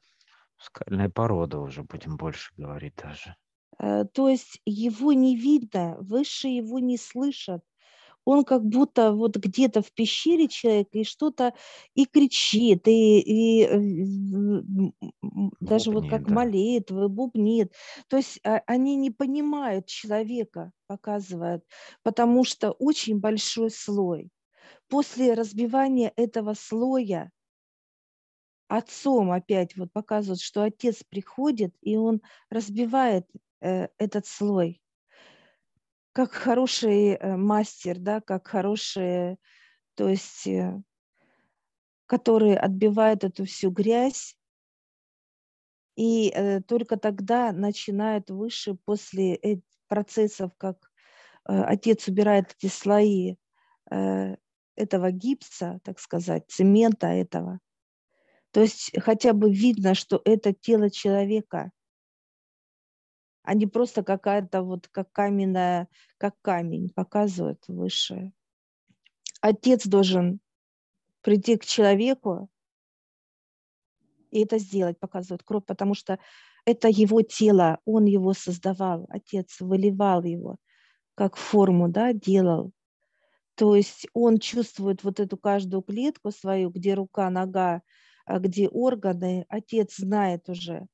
Скальная 0.58 1.08
порода 1.08 1.58
уже, 1.58 1.82
будем 1.82 2.16
больше 2.16 2.52
говорить 2.56 2.96
даже. 2.96 3.34
Э, 3.78 4.04
то 4.04 4.28
есть 4.28 4.60
его 4.66 5.12
не 5.12 5.36
видно, 5.36 5.96
выше 6.00 6.48
его 6.48 6.78
не 6.78 6.98
слышат 6.98 7.64
он 8.26 8.44
как 8.44 8.64
будто 8.66 9.12
вот 9.12 9.36
где-то 9.36 9.82
в 9.82 9.92
пещере 9.92 10.48
человек 10.48 10.88
и 10.92 11.04
что-то 11.04 11.54
и 11.94 12.06
кричит, 12.06 12.88
и, 12.88 13.20
и 13.20 13.64
э, 13.64 14.62
даже 15.60 15.92
вот 15.92 16.10
как 16.10 16.26
да. 16.26 16.34
молитвы, 16.34 17.08
бубнит. 17.08 17.72
То 18.08 18.16
есть 18.16 18.40
а, 18.44 18.62
они 18.66 18.96
не 18.96 19.12
понимают 19.12 19.86
человека, 19.86 20.72
показывают, 20.88 21.64
потому 22.02 22.42
что 22.44 22.72
очень 22.72 23.20
большой 23.20 23.70
слой. 23.70 24.32
После 24.88 25.34
разбивания 25.34 26.12
этого 26.16 26.54
слоя 26.54 27.30
отцом 28.66 29.30
опять 29.30 29.76
вот 29.76 29.92
показывают, 29.92 30.40
что 30.40 30.64
отец 30.64 31.04
приходит, 31.08 31.76
и 31.80 31.96
он 31.96 32.20
разбивает 32.50 33.28
э, 33.60 33.86
этот 33.98 34.26
слой 34.26 34.80
как 36.16 36.32
хороший 36.32 37.08
э, 37.10 37.36
мастер, 37.36 37.98
да, 37.98 38.22
как 38.22 38.46
хороший, 38.46 39.36
то 39.96 40.08
есть, 40.08 40.46
э, 40.46 40.80
который 42.06 42.56
отбивает 42.56 43.22
эту 43.22 43.44
всю 43.44 43.70
грязь, 43.70 44.34
и 45.94 46.30
э, 46.30 46.62
только 46.62 46.96
тогда 46.96 47.52
начинает 47.52 48.30
выше 48.30 48.76
после 48.86 49.60
процессов, 49.88 50.52
как 50.56 50.90
отец 51.44 52.08
убирает 52.08 52.56
эти 52.58 52.72
слои 52.72 53.36
этого 53.84 55.10
гипса, 55.12 55.80
так 55.84 56.00
сказать, 56.00 56.44
цемента 56.48 57.08
этого. 57.08 57.60
То 58.52 58.62
есть 58.62 58.90
хотя 59.00 59.34
бы 59.34 59.52
видно, 59.52 59.94
что 59.94 60.22
это 60.24 60.54
тело 60.54 60.88
человека– 60.88 61.72
а 63.46 63.54
не 63.54 63.66
просто 63.66 64.02
какая-то 64.02 64.62
вот 64.62 64.88
как 64.88 65.10
каменная, 65.12 65.88
как 66.18 66.34
камень 66.42 66.90
показывает 66.90 67.62
высшее. 67.68 68.32
Отец 69.40 69.86
должен 69.86 70.40
прийти 71.22 71.56
к 71.56 71.64
человеку 71.64 72.50
и 74.32 74.42
это 74.42 74.58
сделать, 74.58 74.98
показывает 74.98 75.44
кровь, 75.44 75.64
потому 75.64 75.94
что 75.94 76.18
это 76.64 76.88
его 76.88 77.22
тело, 77.22 77.78
он 77.84 78.04
его 78.04 78.34
создавал, 78.34 79.06
отец 79.08 79.60
выливал 79.60 80.24
его 80.24 80.56
как 81.14 81.36
форму, 81.36 81.88
да, 81.88 82.12
делал. 82.12 82.72
То 83.54 83.76
есть 83.76 84.08
он 84.12 84.38
чувствует 84.38 85.04
вот 85.04 85.20
эту 85.20 85.38
каждую 85.38 85.82
клетку 85.82 86.32
свою, 86.32 86.68
где 86.70 86.94
рука, 86.94 87.30
нога, 87.30 87.82
а 88.26 88.40
где 88.40 88.68
органы, 88.68 89.46
отец 89.48 89.96
знает 89.96 90.48
уже 90.48 90.88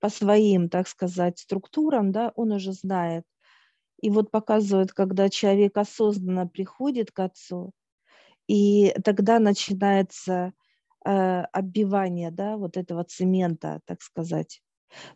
по 0.00 0.08
своим, 0.08 0.68
так 0.68 0.88
сказать, 0.88 1.38
структурам, 1.38 2.12
да, 2.12 2.32
он 2.36 2.52
уже 2.52 2.72
знает. 2.72 3.24
И 4.00 4.10
вот 4.10 4.30
показывает, 4.30 4.92
когда 4.92 5.28
человек 5.28 5.76
осознанно 5.76 6.46
приходит 6.46 7.10
к 7.10 7.18
отцу, 7.20 7.72
и 8.46 8.94
тогда 9.04 9.38
начинается 9.40 10.52
э, 11.04 11.10
оббивание, 11.10 12.30
да, 12.30 12.56
вот 12.56 12.76
этого 12.76 13.04
цемента, 13.04 13.80
так 13.86 14.02
сказать. 14.02 14.62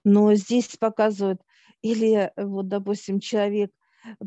Но 0.05 0.35
здесь 0.35 0.77
показывают, 0.77 1.41
или 1.81 2.33
вот, 2.37 2.69
допустим, 2.69 3.21
человек 3.21 3.73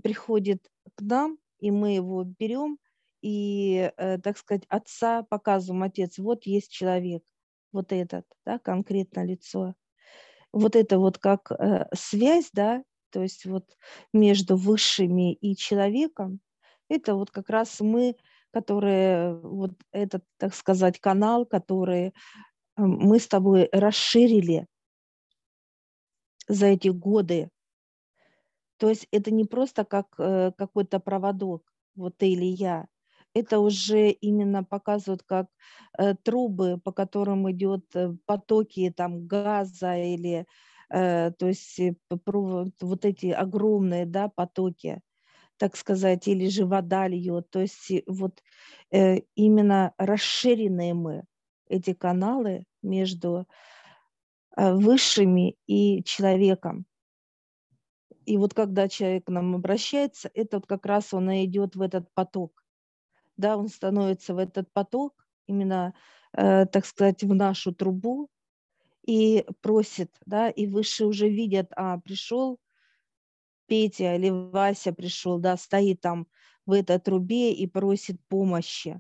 приходит 0.04 0.68
к 0.96 1.02
нам, 1.02 1.38
и 1.60 1.72
мы 1.72 1.96
его 1.96 2.24
берем, 2.24 2.80
и, 3.22 3.92
э, 3.98 4.18
так 4.20 4.38
сказать, 4.38 4.66
отца 4.70 5.24
показываем, 5.24 5.84
отец, 5.84 6.18
вот 6.18 6.46
есть 6.46 6.72
человек, 6.72 7.24
вот 7.72 7.92
этот, 7.92 8.26
да, 8.46 8.60
конкретно 8.60 9.26
лицо. 9.26 9.76
Вот 10.56 10.78
это 10.78 11.00
вот 11.00 11.18
как 11.18 11.52
э, 11.52 11.86
связь, 11.94 12.50
да, 12.54 12.82
то 13.10 13.22
есть 13.22 13.46
вот 13.46 13.66
между 14.14 14.56
высшими 14.56 15.34
и 15.34 15.54
человеком, 15.54 16.40
это 16.88 17.16
вот 17.16 17.30
как 17.30 17.50
раз 17.50 17.82
мы, 17.82 18.16
которые, 18.52 19.36
вот 19.42 19.74
этот, 19.92 20.24
так 20.38 20.56
сказать, 20.56 21.02
канал, 21.02 21.46
который 21.46 22.08
э, 22.08 22.12
мы 22.78 23.20
с 23.20 23.28
тобой 23.28 23.68
расширили 23.74 24.66
за 26.48 26.68
эти 26.68 26.88
годы. 26.88 27.50
То 28.78 28.88
есть 28.88 29.10
это 29.12 29.32
не 29.32 29.44
просто 29.44 29.84
как 29.84 30.08
э, 30.20 30.54
какой-то 30.58 31.02
проводок, 31.02 31.70
вот 31.96 32.16
ты 32.16 32.30
или 32.30 32.46
я, 32.46 32.88
это 33.36 33.60
уже 33.60 34.12
именно 34.12 34.64
показывают 34.64 35.22
как 35.24 35.48
э, 35.98 36.16
трубы, 36.16 36.80
по 36.80 36.94
которым 36.94 37.52
идет 37.52 37.84
э, 37.94 38.16
потоки 38.26 38.92
там 38.96 39.28
газа 39.28 39.96
или 39.98 40.48
э, 40.90 41.32
то 41.32 41.48
есть 41.48 41.78
э, 41.80 41.96
вот 42.10 43.06
эти 43.06 43.28
огромные 43.28 44.06
да, 44.06 44.30
потоки, 44.30 45.02
так 45.58 45.76
сказать, 45.76 46.30
или 46.30 46.48
же 46.48 46.66
вода 46.66 47.10
льет. 47.10 47.50
То 47.50 47.60
есть 47.60 47.92
вот 48.08 48.42
э, 48.92 49.20
именно 49.36 49.94
расширенные 49.98 50.94
мы 50.94 51.26
эти 51.68 51.94
каналы 51.94 52.64
между 52.82 53.48
э, 54.56 54.74
высшими 54.74 55.58
и 55.68 56.04
человеком. 56.06 56.86
И 58.26 58.38
вот 58.38 58.54
когда 58.54 58.88
человек 58.88 59.26
к 59.26 59.30
нам 59.30 59.56
обращается, 59.56 60.32
это 60.34 60.58
вот 60.58 60.68
как 60.68 60.86
раз 60.86 61.14
он 61.14 61.30
и 61.32 61.44
идет 61.44 61.76
в 61.76 61.82
этот 61.82 62.08
поток 62.14 62.65
да, 63.38 63.58
он 63.58 63.68
становится 63.70 64.34
в 64.34 64.38
этот 64.38 64.72
поток, 64.74 65.28
именно, 65.48 65.94
э, 66.34 66.66
так 66.66 66.86
сказать, 66.86 67.24
в 67.24 67.34
нашу 67.34 67.74
трубу 67.74 68.30
и 69.06 69.46
просит, 69.62 70.12
да, 70.26 70.50
и 70.50 70.68
выше 70.68 71.06
уже 71.06 71.30
видят, 71.30 71.72
а, 71.76 72.00
пришел 72.00 72.60
Петя 73.68 74.16
или 74.16 74.30
Вася 74.30 74.94
пришел, 74.94 75.40
да, 75.40 75.58
стоит 75.58 76.02
там 76.02 76.28
в 76.66 76.72
этой 76.72 77.00
трубе 77.00 77.54
и 77.54 77.68
просит 77.68 78.20
помощи. 78.28 79.00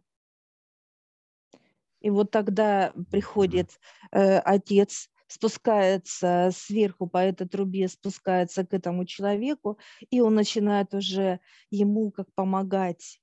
И 2.02 2.10
вот 2.10 2.30
тогда 2.30 2.94
приходит 3.10 3.80
э, 4.12 4.38
отец, 4.40 5.10
спускается 5.28 6.52
сверху 6.54 7.08
по 7.08 7.18
этой 7.18 7.48
трубе, 7.48 7.88
спускается 7.88 8.66
к 8.66 8.74
этому 8.74 9.06
человеку, 9.06 9.80
и 10.12 10.22
он 10.22 10.36
начинает 10.36 10.94
уже 10.94 11.40
ему 11.72 12.12
как 12.12 12.32
помогать 12.36 13.20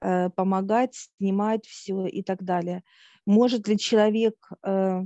помогать, 0.00 0.94
снимать 1.18 1.66
все 1.66 2.06
и 2.06 2.22
так 2.22 2.42
далее. 2.42 2.82
Может 3.26 3.68
ли 3.68 3.76
человек 3.78 4.34
э, 4.62 5.02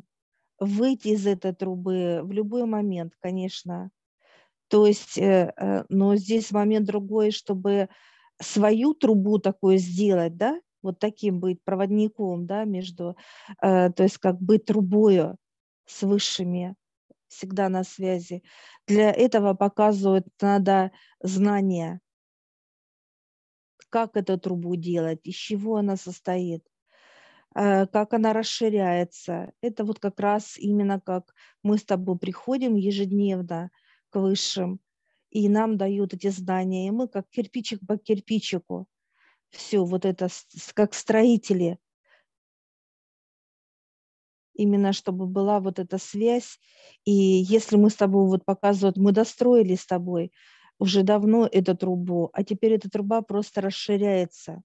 выйти 0.59 1.09
из 1.09 1.27
этой 1.27 1.55
трубы 1.55 2.21
в 2.23 2.33
любой 2.33 2.67
момент, 2.67 3.15
конечно. 3.21 3.91
То 4.69 4.87
есть, 4.87 5.19
э, 5.19 5.85
но 5.89 6.17
здесь 6.17 6.51
момент 6.51 6.87
другой, 6.87 7.31
чтобы 7.31 7.89
свою 8.41 8.95
трубу 8.95 9.39
такую 9.39 9.79
сделать, 9.79 10.37
да, 10.37 10.61
вот 10.83 10.99
таким 10.99 11.41
быть 11.41 11.63
проводником, 11.63 12.47
да, 12.47 12.65
между, 12.65 13.17
то 13.61 13.95
есть 13.99 14.19
как 14.19 14.41
быть 14.41 14.65
трубою 14.65 15.37
с 15.87 16.03
высшими, 16.03 16.75
всегда 17.29 17.69
на 17.69 17.85
связи. 17.85 18.43
Для 18.87 19.11
этого 19.11 19.55
показывают, 19.55 20.27
надо 20.41 20.91
знания, 21.21 22.01
как 23.93 24.17
эту 24.17 24.39
трубу 24.39 24.75
делать, 24.75 25.21
из 25.25 25.35
чего 25.35 25.77
она 25.77 25.97
состоит, 25.97 26.65
э, 27.55 27.87
как 27.87 28.15
она 28.15 28.33
расширяется. 28.33 29.53
Это 29.61 29.85
вот 29.85 29.99
как 30.01 30.19
раз 30.19 30.57
именно 30.57 30.99
как 30.99 31.35
мы 31.63 31.77
с 31.77 31.85
тобой 31.85 32.19
приходим 32.19 32.75
ежедневно 32.75 33.71
к 34.09 34.19
высшим, 34.19 34.81
и 35.31 35.49
нам 35.49 35.77
дают 35.77 36.15
эти 36.15 36.29
знания, 36.29 36.89
и 36.89 36.91
мы 36.91 37.07
как 37.07 37.29
кирпичик 37.29 37.81
по 37.87 37.99
кирпичику. 37.99 38.87
Все, 39.51 39.85
вот 39.85 40.07
это 40.07 40.29
как 40.75 40.95
строители. 40.95 41.79
Именно 44.55 44.93
чтобы 44.95 45.27
была 45.27 45.61
вот 45.61 45.79
эта 45.79 45.99
связь. 45.99 46.59
И 47.05 47.13
если 47.13 47.77
мы 47.77 47.91
с 47.91 47.97
тобой 47.97 48.27
вот 48.27 48.45
показывают, 48.47 48.97
мы 48.97 49.13
достроили 49.13 49.75
с 49.75 49.85
тобой, 49.85 50.33
уже 50.83 51.05
давно 51.05 51.47
эту 51.47 51.77
трубу, 51.77 52.31
а 52.33 52.43
теперь 52.43 52.73
эта 52.73 52.91
труба 52.91 53.23
просто 53.23 53.61
расширяется. 53.61 54.63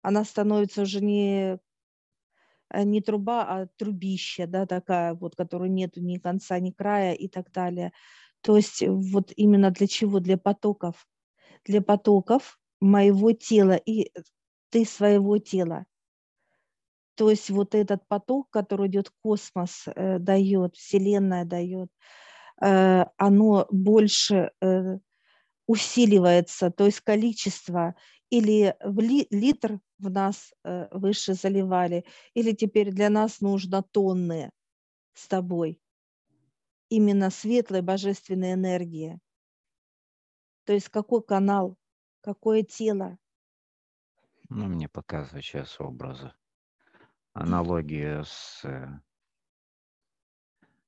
Она 0.00 0.24
становится 0.24 0.82
уже 0.82 1.00
не, 1.00 1.58
э, 2.70 2.82
не 2.84 3.00
труба, 3.00 3.42
а 3.42 3.66
трубище, 3.76 4.46
да, 4.46 4.64
такая 4.64 5.14
вот, 5.14 5.34
которой 5.34 5.70
нету 5.70 6.00
ни 6.00 6.18
конца, 6.18 6.60
ни 6.60 6.70
края 6.70 7.14
и 7.14 7.26
так 7.26 7.50
далее. 7.50 7.92
То 8.42 8.56
есть 8.56 8.84
вот 8.86 9.32
именно 9.34 9.72
для 9.72 9.88
чего? 9.88 10.20
Для 10.20 10.38
потоков. 10.38 11.08
Для 11.64 11.82
потоков 11.82 12.60
моего 12.80 13.32
тела 13.32 13.74
и 13.74 14.12
ты 14.70 14.84
своего 14.84 15.38
тела. 15.38 15.84
То 17.16 17.28
есть 17.28 17.50
вот 17.50 17.74
этот 17.74 18.06
поток, 18.06 18.50
который 18.50 18.86
идет 18.86 19.10
космос, 19.20 19.88
э, 19.88 20.20
дает, 20.20 20.76
Вселенная 20.76 21.44
дает, 21.44 21.90
Э, 21.90 22.25
оно 22.58 23.66
больше 23.70 24.50
э, 24.60 24.98
усиливается, 25.66 26.70
то 26.70 26.86
есть 26.86 27.00
количество, 27.00 27.94
или 28.30 28.74
в 28.82 29.00
ли, 29.00 29.26
литр 29.30 29.80
в 29.98 30.10
нас 30.10 30.52
э, 30.64 30.88
выше 30.90 31.34
заливали, 31.34 32.04
или 32.34 32.52
теперь 32.52 32.90
для 32.92 33.10
нас 33.10 33.40
нужно 33.40 33.82
тонны 33.82 34.50
с 35.14 35.28
тобой. 35.28 35.80
Именно 36.88 37.30
светлой 37.30 37.82
божественной 37.82 38.52
энергии. 38.52 39.18
То 40.64 40.72
есть 40.72 40.88
какой 40.88 41.22
канал, 41.22 41.76
какое 42.20 42.62
тело. 42.62 43.18
Ну, 44.48 44.66
мне 44.66 44.88
показывают 44.88 45.44
сейчас 45.44 45.80
образы. 45.80 46.32
Аналогия 47.32 48.22
с 48.24 48.64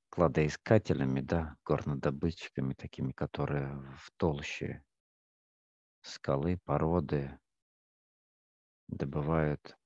кладоискателями, 0.09 1.21
да, 1.21 1.55
горнодобытчиками 1.65 2.73
такими, 2.73 3.11
которые 3.11 3.75
в 3.97 4.11
толще 4.17 4.83
скалы, 6.01 6.57
породы 6.65 7.39
добывают 8.87 9.77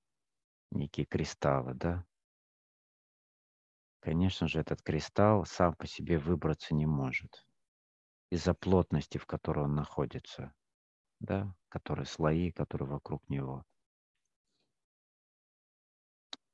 некие 0.71 1.05
кристаллы, 1.05 1.73
да. 1.73 2.05
Конечно 3.99 4.47
же, 4.47 4.59
этот 4.59 4.81
кристалл 4.81 5.45
сам 5.45 5.75
по 5.75 5.87
себе 5.87 6.17
выбраться 6.17 6.75
не 6.75 6.85
может 6.85 7.45
из-за 8.29 8.53
плотности, 8.53 9.17
в 9.17 9.25
которой 9.25 9.65
он 9.65 9.75
находится, 9.75 10.53
да, 11.19 11.55
которые 11.69 12.05
слои, 12.05 12.51
которые 12.51 12.89
вокруг 12.89 13.27
него. 13.29 13.63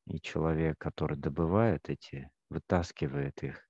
И 0.06 0.20
человек, 0.20 0.78
который 0.78 1.18
добывает 1.18 1.90
эти 1.90 2.30
вытаскивает 2.50 3.44
их 3.44 3.68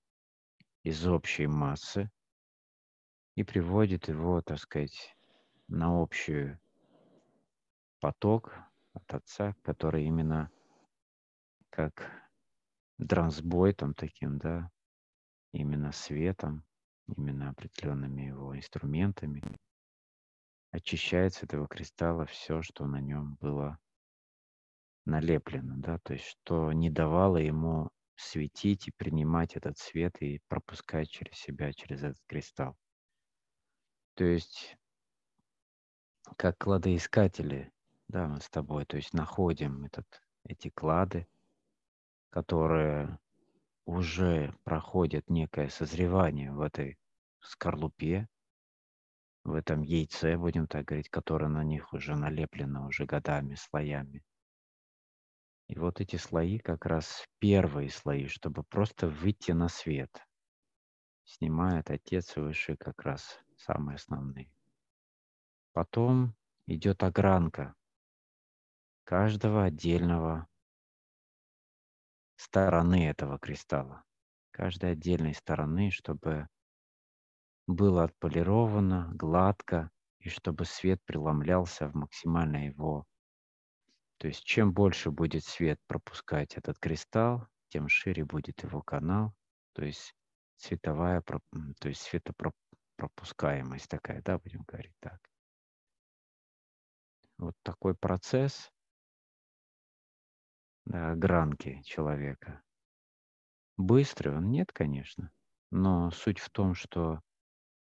из 0.84 1.06
общей 1.08 1.48
массы 1.48 2.10
и 3.36 3.44
приводит 3.44 4.08
его, 4.08 4.42
так 4.42 4.60
сказать, 4.60 5.15
на 5.68 6.00
общий 6.00 6.58
поток 8.00 8.54
от 8.94 9.13
Отца, 9.13 9.56
который 9.63 10.06
именно 10.06 10.52
как 11.70 12.10
трансбойтом 12.98 13.94
таким, 13.94 14.38
да, 14.39 14.70
именно 15.54 15.92
светом, 15.92 16.63
именно 17.08 17.50
определенными 17.50 18.24
его 18.24 18.58
инструментами, 18.58 19.42
очищает 20.72 21.34
с 21.34 21.44
этого 21.44 21.68
кристалла 21.68 22.26
все, 22.26 22.62
что 22.62 22.86
на 22.86 23.00
нем 23.00 23.36
было 23.36 23.80
налеплено, 25.06 25.76
да, 25.78 26.00
то 26.00 26.13
есть 26.13 26.26
что 26.26 26.72
не 26.72 26.89
давало 26.89 27.38
ему 27.38 27.89
светить 28.19 28.88
и 28.88 28.91
принимать 28.91 29.55
этот 29.55 29.77
свет 29.77 30.21
и 30.21 30.41
пропускать 30.47 31.10
через 31.10 31.36
себя, 31.36 31.73
через 31.73 32.03
этот 32.03 32.21
кристалл. 32.27 32.77
То 34.15 34.25
есть 34.25 34.77
как 36.38 36.58
кладоискатели, 36.58 37.71
да, 38.08 38.27
мы 38.27 38.41
с 38.41 38.49
тобой, 38.49 38.86
то 38.86 38.97
есть 38.97 39.13
находим 39.13 39.86
этот, 39.86 40.05
эти 40.43 40.69
клады, 40.69 41.27
которые 42.29 43.19
уже 43.86 44.53
проходят 44.63 45.29
некое 45.29 45.69
созревание 45.69 46.51
в 46.51 46.62
этой 46.62 46.97
скорлупе, 47.39 48.27
в 49.43 49.53
этом 49.53 49.82
яйце, 49.82 50.38
будем 50.38 50.67
так 50.67 50.86
говорить, 50.86 51.10
которое 51.10 51.47
на 51.47 51.63
них 51.63 51.93
уже 51.93 52.15
налеплено 52.15 52.86
уже 52.86 53.05
годами, 53.05 53.55
слоями. 53.55 54.23
И 55.69 55.77
вот 55.77 56.01
эти 56.01 56.15
слои 56.15 56.58
как 56.58 56.88
раз 56.88 57.27
первые 57.38 57.91
слои, 57.91 58.25
чтобы 58.25 58.63
просто 58.63 59.08
выйти 59.08 59.51
на 59.51 59.69
свет. 59.69 60.10
Снимает 61.25 61.91
Отец 61.91 62.36
Высший 62.36 62.75
как 62.75 63.03
раз 63.03 63.39
самые 63.55 63.97
основные. 63.97 64.51
Потом 65.71 66.34
идет 66.65 67.03
огранка 67.03 67.75
каждого 69.03 69.65
отдельного 69.65 70.47
стороны 72.36 73.08
этого 73.08 73.38
кристалла, 73.38 74.03
каждой 74.49 74.93
отдельной 74.93 75.36
стороны, 75.36 75.91
чтобы 75.91 76.47
было 77.67 78.05
отполировано, 78.05 79.12
гладко, 79.13 79.91
и 80.17 80.29
чтобы 80.29 80.65
свет 80.65 80.99
преломлялся 81.05 81.88
в 81.88 81.93
максимально 81.93 82.65
его 82.65 83.05
то 84.19 84.27
есть 84.27 84.43
чем 84.43 84.73
больше 84.73 85.12
будет 85.12 85.45
свет 85.45 85.79
пропускать 85.88 86.55
этот 86.58 86.77
кристалл, 86.77 87.47
тем 87.69 87.88
шире 87.88 88.25
будет 88.25 88.62
его 88.63 88.82
канал, 88.82 89.34
то 89.73 89.86
есть 89.86 90.13
световая, 90.58 91.21
то 91.21 91.88
есть 91.88 92.01
светопропускаемость 92.01 93.88
такая, 93.88 94.21
да, 94.21 94.38
будем 94.38 94.63
говорить 94.67 94.95
так. 94.99 95.19
Вот 97.38 97.55
такой 97.63 97.95
процесс 97.95 98.69
да, 100.84 101.15
гранки 101.15 101.82
человека. 101.84 102.62
Быстрый 103.77 104.36
он 104.36 104.51
нет, 104.51 104.73
конечно, 104.73 105.32
но 105.71 106.12
суть 106.12 106.39
в 106.39 106.49
том, 106.49 106.75
что 106.75 107.21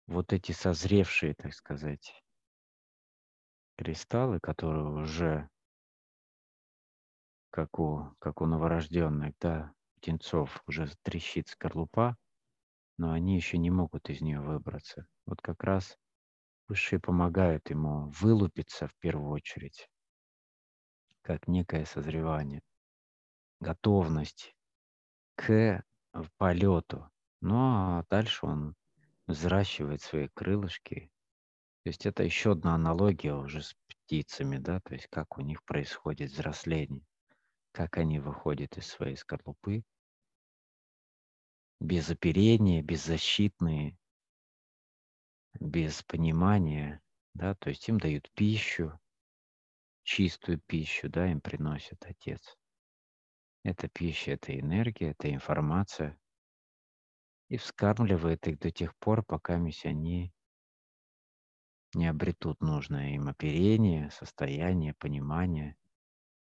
вот 0.05 0.33
эти 0.33 0.51
созревшие, 0.51 1.33
так 1.33 1.55
сказать, 1.55 2.23
кристаллы, 3.75 4.39
которые 4.39 4.83
уже 4.83 5.49
как 7.49 7.79
у, 7.79 8.15
как 8.19 8.41
у 8.41 8.45
новорожденных, 8.45 9.33
да, 9.39 9.73
птенцов 9.95 10.61
уже 10.67 10.89
трещит 11.03 11.47
скорлупа, 11.49 12.17
но 12.97 13.11
они 13.11 13.35
еще 13.35 13.57
не 13.57 13.69
могут 13.69 14.09
из 14.09 14.21
нее 14.21 14.39
выбраться. 14.41 15.07
Вот 15.25 15.41
как 15.41 15.63
раз 15.63 15.97
высшие 16.67 16.99
помогают 16.99 17.69
ему 17.69 18.09
вылупиться 18.09 18.87
в 18.87 18.95
первую 18.95 19.31
очередь, 19.31 19.89
как 21.21 21.47
некое 21.47 21.85
созревание, 21.85 22.61
готовность 23.59 24.55
к 25.35 25.83
полету. 26.37 27.09
Ну 27.41 27.55
а 27.57 28.05
дальше 28.09 28.45
он 28.45 28.75
взращивает 29.27 30.01
свои 30.01 30.27
крылышки. 30.29 31.11
То 31.83 31.89
есть 31.89 32.05
это 32.05 32.23
еще 32.23 32.51
одна 32.51 32.75
аналогия 32.75 33.33
уже 33.33 33.61
с 33.61 33.75
птицами, 33.87 34.57
да, 34.57 34.81
то 34.81 34.93
есть 34.93 35.07
как 35.07 35.37
у 35.37 35.41
них 35.41 35.63
происходит 35.63 36.31
взросление 36.31 37.05
как 37.77 37.99
они 37.99 38.17
выходят 38.17 38.75
из 38.79 38.87
своей 38.87 39.15
скорлупы, 39.15 39.83
без 41.79 42.09
оперения, 42.09 42.81
беззащитные, 42.81 43.95
без 45.59 46.01
понимания, 46.01 47.03
да, 47.35 47.53
то 47.53 47.69
есть 47.69 47.87
им 47.87 47.99
дают 47.99 48.31
пищу, 48.33 48.99
чистую 50.01 50.59
пищу, 50.59 51.07
да, 51.07 51.31
им 51.31 51.39
приносит 51.39 52.03
Отец. 52.03 52.57
Это 53.61 53.87
пища, 53.87 54.31
это 54.31 54.59
энергия, 54.59 55.11
это 55.11 55.31
информация. 55.31 56.19
И 57.49 57.57
вскармливает 57.57 58.47
их 58.47 58.57
до 58.57 58.71
тех 58.71 58.95
пор, 58.97 59.23
пока 59.23 59.53
они 59.53 60.33
не 61.93 62.07
обретут 62.07 62.59
нужное 62.59 63.11
им 63.11 63.27
оперение, 63.27 64.09
состояние, 64.09 64.95
понимание– 64.95 65.77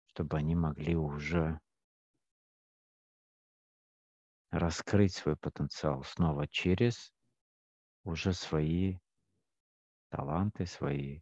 чтобы 0.10 0.38
они 0.38 0.56
могли 0.56 0.96
уже 0.96 1.60
раскрыть 4.50 5.14
свой 5.14 5.38
потенциал 5.38 6.04
снова 6.04 6.48
через 6.48 7.14
уже 8.04 8.34
свои 8.34 8.98
таланты, 10.10 10.66
свои 10.66 11.22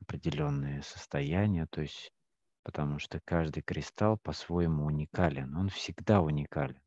определенные 0.00 0.82
состояния, 0.82 1.66
то 1.66 1.82
есть 1.82 2.12
потому 2.62 3.00
что 3.00 3.20
каждый 3.20 3.62
кристалл 3.62 4.16
по-своему 4.16 4.84
уникален, 4.84 5.56
он 5.56 5.68
всегда 5.68 6.20
уникален. 6.20 6.80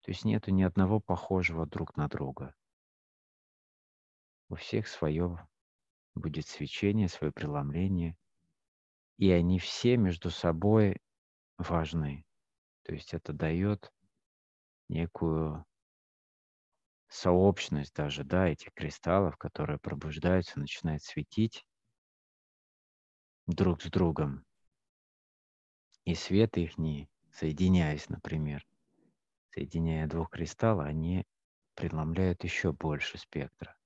То 0.00 0.10
есть 0.10 0.24
нету 0.24 0.50
ни 0.50 0.62
одного 0.62 0.98
похожего 0.98 1.66
друг 1.66 1.96
на 1.96 2.08
друга. 2.08 2.54
У 4.48 4.54
всех 4.54 4.88
свое 4.88 5.46
будет 6.14 6.46
свечение, 6.46 7.08
свое 7.08 7.32
преломление– 7.32 8.16
и 9.18 9.30
они 9.30 9.58
все 9.58 9.96
между 9.96 10.30
собой 10.30 10.96
важны. 11.58 12.24
То 12.84 12.94
есть 12.94 13.12
это 13.12 13.32
дает 13.32 13.92
некую 14.88 15.66
сообщность 17.08 17.94
даже, 17.94 18.24
да, 18.24 18.48
этих 18.48 18.72
кристаллов, 18.72 19.36
которые 19.36 19.78
пробуждаются, 19.78 20.58
начинают 20.58 21.02
светить 21.02 21.66
друг 23.46 23.82
с 23.82 23.90
другом. 23.90 24.44
И 26.04 26.14
свет 26.14 26.56
их 26.56 26.78
не 26.78 27.10
соединяясь, 27.32 28.08
например, 28.08 28.66
соединяя 29.50 30.06
двух 30.06 30.30
кристаллов, 30.30 30.86
они 30.86 31.24
преломляют 31.74 32.44
еще 32.44 32.72
больше 32.72 33.18
спектра. 33.18 33.77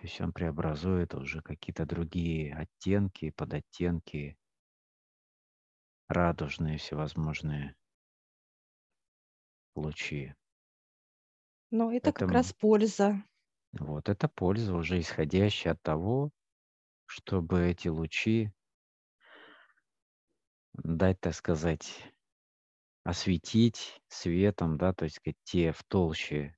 То 0.00 0.06
есть 0.06 0.18
он 0.22 0.32
преобразует 0.32 1.14
уже 1.14 1.42
какие-то 1.42 1.84
другие 1.84 2.54
оттенки, 2.54 3.28
подоттенки, 3.28 4.38
радужные 6.08 6.78
всевозможные 6.78 7.76
лучи. 9.76 10.34
Но 11.70 11.92
это, 11.92 12.08
это 12.08 12.18
как 12.18 12.30
раз 12.30 12.54
польза. 12.54 13.22
Вот, 13.72 14.08
это 14.08 14.26
польза 14.26 14.74
уже 14.74 14.98
исходящая 14.98 15.74
от 15.74 15.82
того, 15.82 16.30
чтобы 17.04 17.66
эти 17.66 17.88
лучи 17.88 18.54
дать, 20.72 21.20
так 21.20 21.34
сказать, 21.34 22.10
осветить 23.04 24.00
светом, 24.08 24.78
да, 24.78 24.94
то 24.94 25.04
есть 25.04 25.20
те 25.44 25.72
в 25.72 25.84
толще 25.84 26.56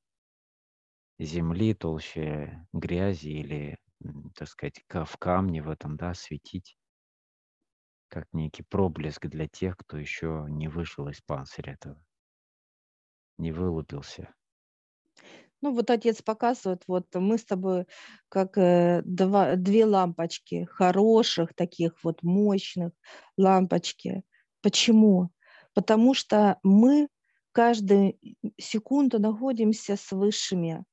земли, 1.24 1.74
толще 1.74 2.66
грязи 2.72 3.28
или, 3.28 3.78
так 4.34 4.48
сказать, 4.48 4.84
в 4.88 5.16
камне 5.18 5.62
в 5.62 5.70
этом, 5.70 5.96
да, 5.96 6.14
светить 6.14 6.76
как 8.12 8.26
некий 8.34 8.62
проблеск 8.62 9.26
для 9.26 9.48
тех, 9.48 9.74
кто 9.78 9.96
еще 9.96 10.44
не 10.50 10.68
вышел 10.68 11.08
из 11.08 11.22
панциря 11.22 11.72
этого, 11.72 11.98
не 13.38 13.52
вылупился. 13.52 14.34
Ну, 15.62 15.72
вот 15.72 15.88
отец 15.90 16.20
показывает, 16.20 16.82
вот 16.86 17.06
мы 17.14 17.38
с 17.38 17.44
тобой 17.44 17.86
как 18.28 18.58
э, 18.58 19.00
два, 19.06 19.56
две 19.56 19.86
лампочки, 19.86 20.68
хороших 20.70 21.54
таких 21.54 22.04
вот 22.04 22.22
мощных 22.22 22.92
лампочки. 23.38 24.24
Почему? 24.60 25.30
Потому 25.72 26.12
что 26.12 26.58
мы 26.62 27.08
каждую 27.52 28.18
секунду 28.58 29.20
находимся 29.20 29.96
с 29.96 30.10
высшими. 30.12 30.84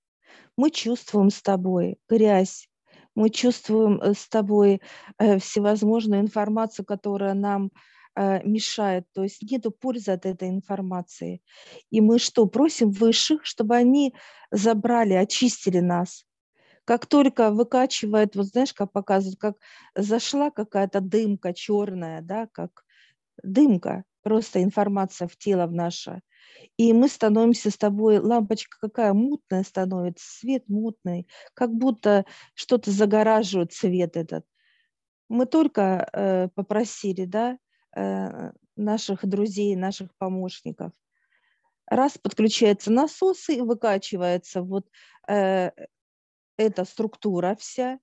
Мы 0.57 0.71
чувствуем 0.71 1.29
с 1.29 1.41
тобой 1.41 1.97
грязь, 2.09 2.69
мы 3.15 3.29
чувствуем 3.29 3.99
э, 4.01 4.13
с 4.13 4.27
тобой 4.27 4.81
э, 5.17 5.39
всевозможную 5.39 6.21
информацию, 6.21 6.85
которая 6.85 7.33
нам 7.33 7.71
э, 8.15 8.41
мешает, 8.47 9.05
то 9.13 9.23
есть 9.23 9.41
нет 9.41 9.65
пользы 9.79 10.11
от 10.11 10.25
этой 10.25 10.49
информации. 10.49 11.41
И 11.89 12.01
мы 12.01 12.19
что, 12.19 12.45
просим 12.45 12.91
высших, 12.91 13.45
чтобы 13.45 13.75
они 13.75 14.13
забрали, 14.51 15.13
очистили 15.13 15.79
нас. 15.79 16.25
Как 16.85 17.05
только 17.05 17.51
выкачивает, 17.51 18.35
вот 18.35 18.47
знаешь, 18.47 18.73
как 18.73 18.91
показывают, 18.91 19.39
как 19.39 19.57
зашла 19.95 20.49
какая-то 20.49 21.01
дымка 21.01 21.53
черная, 21.53 22.21
да, 22.21 22.47
как 22.51 22.83
дымка, 23.43 24.05
просто 24.23 24.63
информация 24.63 25.27
в 25.27 25.35
тело 25.37 25.67
в 25.67 25.73
наше, 25.73 26.21
и 26.77 26.93
мы 26.93 27.07
становимся 27.07 27.71
с 27.71 27.77
тобой, 27.77 28.19
лампочка 28.19 28.77
какая 28.79 29.13
мутная 29.13 29.63
становится, 29.63 30.25
свет 30.39 30.67
мутный, 30.67 31.27
как 31.53 31.73
будто 31.73 32.25
что-то 32.53 32.91
загораживает 32.91 33.73
свет 33.73 34.15
этот. 34.17 34.45
Мы 35.27 35.45
только 35.45 36.09
э, 36.11 36.47
попросили, 36.55 37.25
да, 37.25 37.57
э, 37.95 38.51
наших 38.75 39.25
друзей, 39.27 39.75
наших 39.75 40.15
помощников. 40.17 40.91
Раз 41.85 42.17
подключается 42.17 42.91
насос 42.91 43.49
и 43.49 43.61
выкачивается 43.61 44.61
вот 44.61 44.87
э, 45.27 45.71
эта 46.57 46.85
структура 46.85 47.55
вся, 47.59 47.99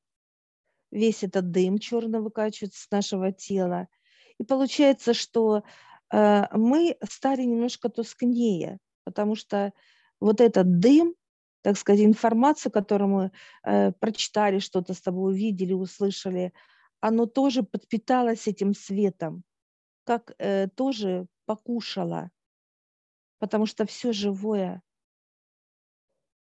весь 0.90 1.22
этот 1.22 1.50
дым 1.50 1.78
черный 1.78 2.20
выкачивается 2.20 2.82
с 2.82 2.90
нашего 2.90 3.32
тела. 3.32 3.88
И 4.38 4.44
получается, 4.44 5.14
что 5.14 5.62
мы 6.12 6.96
стали 7.08 7.42
немножко 7.42 7.88
тускнее, 7.88 8.78
потому 9.04 9.34
что 9.34 9.72
вот 10.20 10.40
этот 10.40 10.78
дым, 10.78 11.14
так 11.62 11.76
сказать, 11.76 12.04
информация, 12.04 12.70
которую 12.70 13.08
мы 13.08 13.32
э, 13.64 13.92
прочитали, 13.92 14.58
что-то 14.58 14.94
с 14.94 15.00
тобой 15.00 15.32
увидели, 15.32 15.72
услышали, 15.72 16.52
оно 17.00 17.26
тоже 17.26 17.62
подпиталось 17.62 18.46
этим 18.46 18.74
светом, 18.74 19.42
как 20.04 20.32
э, 20.38 20.68
тоже 20.68 21.26
покушало, 21.44 22.30
потому 23.38 23.66
что 23.66 23.86
все 23.86 24.12
живое. 24.12 24.82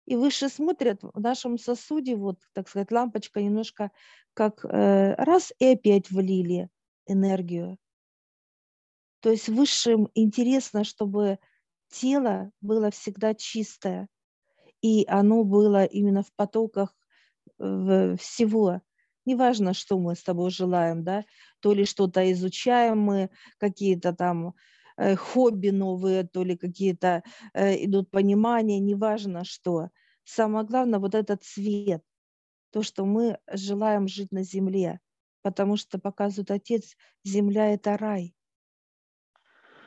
И 0.06 0.16
выше 0.16 0.48
смотрят 0.48 1.02
в 1.02 1.18
нашем 1.18 1.58
сосуде, 1.58 2.14
вот, 2.14 2.38
так 2.52 2.68
сказать, 2.68 2.92
лампочка 2.92 3.40
немножко 3.40 3.90
как 4.34 4.64
э, 4.64 5.14
раз 5.14 5.52
и 5.58 5.72
опять 5.72 6.10
влили 6.10 6.68
энергию. 7.06 7.78
То 9.24 9.30
есть 9.30 9.48
высшим 9.48 10.10
интересно, 10.14 10.84
чтобы 10.84 11.38
тело 11.88 12.50
было 12.60 12.90
всегда 12.90 13.32
чистое, 13.32 14.06
и 14.82 15.06
оно 15.08 15.44
было 15.44 15.86
именно 15.86 16.22
в 16.22 16.30
потоках 16.36 16.94
всего. 17.56 18.82
Неважно, 19.24 19.72
что 19.72 19.98
мы 19.98 20.14
с 20.14 20.22
тобой 20.22 20.50
желаем, 20.50 21.04
да, 21.04 21.24
то 21.60 21.72
ли 21.72 21.86
что-то 21.86 22.30
изучаем 22.32 22.98
мы, 22.98 23.30
какие-то 23.56 24.12
там 24.12 24.54
э, 24.98 25.16
хобби 25.16 25.70
новые, 25.70 26.24
то 26.24 26.44
ли 26.44 26.54
какие-то 26.54 27.22
э, 27.54 27.82
идут 27.86 28.10
понимания, 28.10 28.78
неважно 28.78 29.46
что. 29.46 29.88
Самое 30.24 30.66
главное 30.66 30.98
вот 30.98 31.14
этот 31.14 31.44
цвет, 31.44 32.02
то, 32.72 32.82
что 32.82 33.06
мы 33.06 33.38
желаем 33.50 34.06
жить 34.06 34.32
на 34.32 34.42
земле, 34.42 35.00
потому 35.40 35.78
что 35.78 35.98
показывает 35.98 36.50
Отец, 36.50 36.94
земля– 37.24 37.72
это 37.72 37.96
рай. 37.96 38.34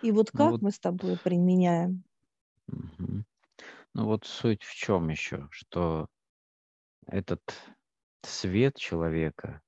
И 0.01 0.11
вот 0.11 0.29
ну 0.33 0.37
как 0.37 0.45
ну 0.47 0.51
вот... 0.51 0.61
мы 0.61 0.71
с 0.71 0.79
тобой 0.79 1.17
применяем? 1.17 2.03
Угу. 2.67 3.23
Ну 3.93 4.05
вот 4.05 4.25
суть 4.25 4.63
в 4.63 4.75
чем 4.75 5.09
еще, 5.09 5.47
что 5.51 6.07
этот 7.07 7.41
свет 8.21 8.75
человека, 8.75 9.61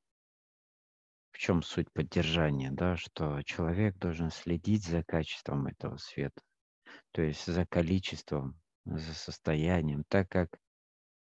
в 1.32 1.38
чем 1.38 1.64
суть 1.64 1.92
поддержания, 1.94 2.70
да, 2.72 2.98
что 2.98 3.42
человек 3.44 3.98
должен 3.98 4.30
следить 4.30 4.86
за 4.86 5.04
качеством 5.04 5.68
этого 5.68 5.98
света, 5.98 6.42
то 7.12 7.22
есть 7.22 7.46
за 7.46 7.66
количеством, 7.66 8.60
за 8.86 9.14
состоянием, 9.14 10.04
так 10.08 10.30
как 10.30 10.60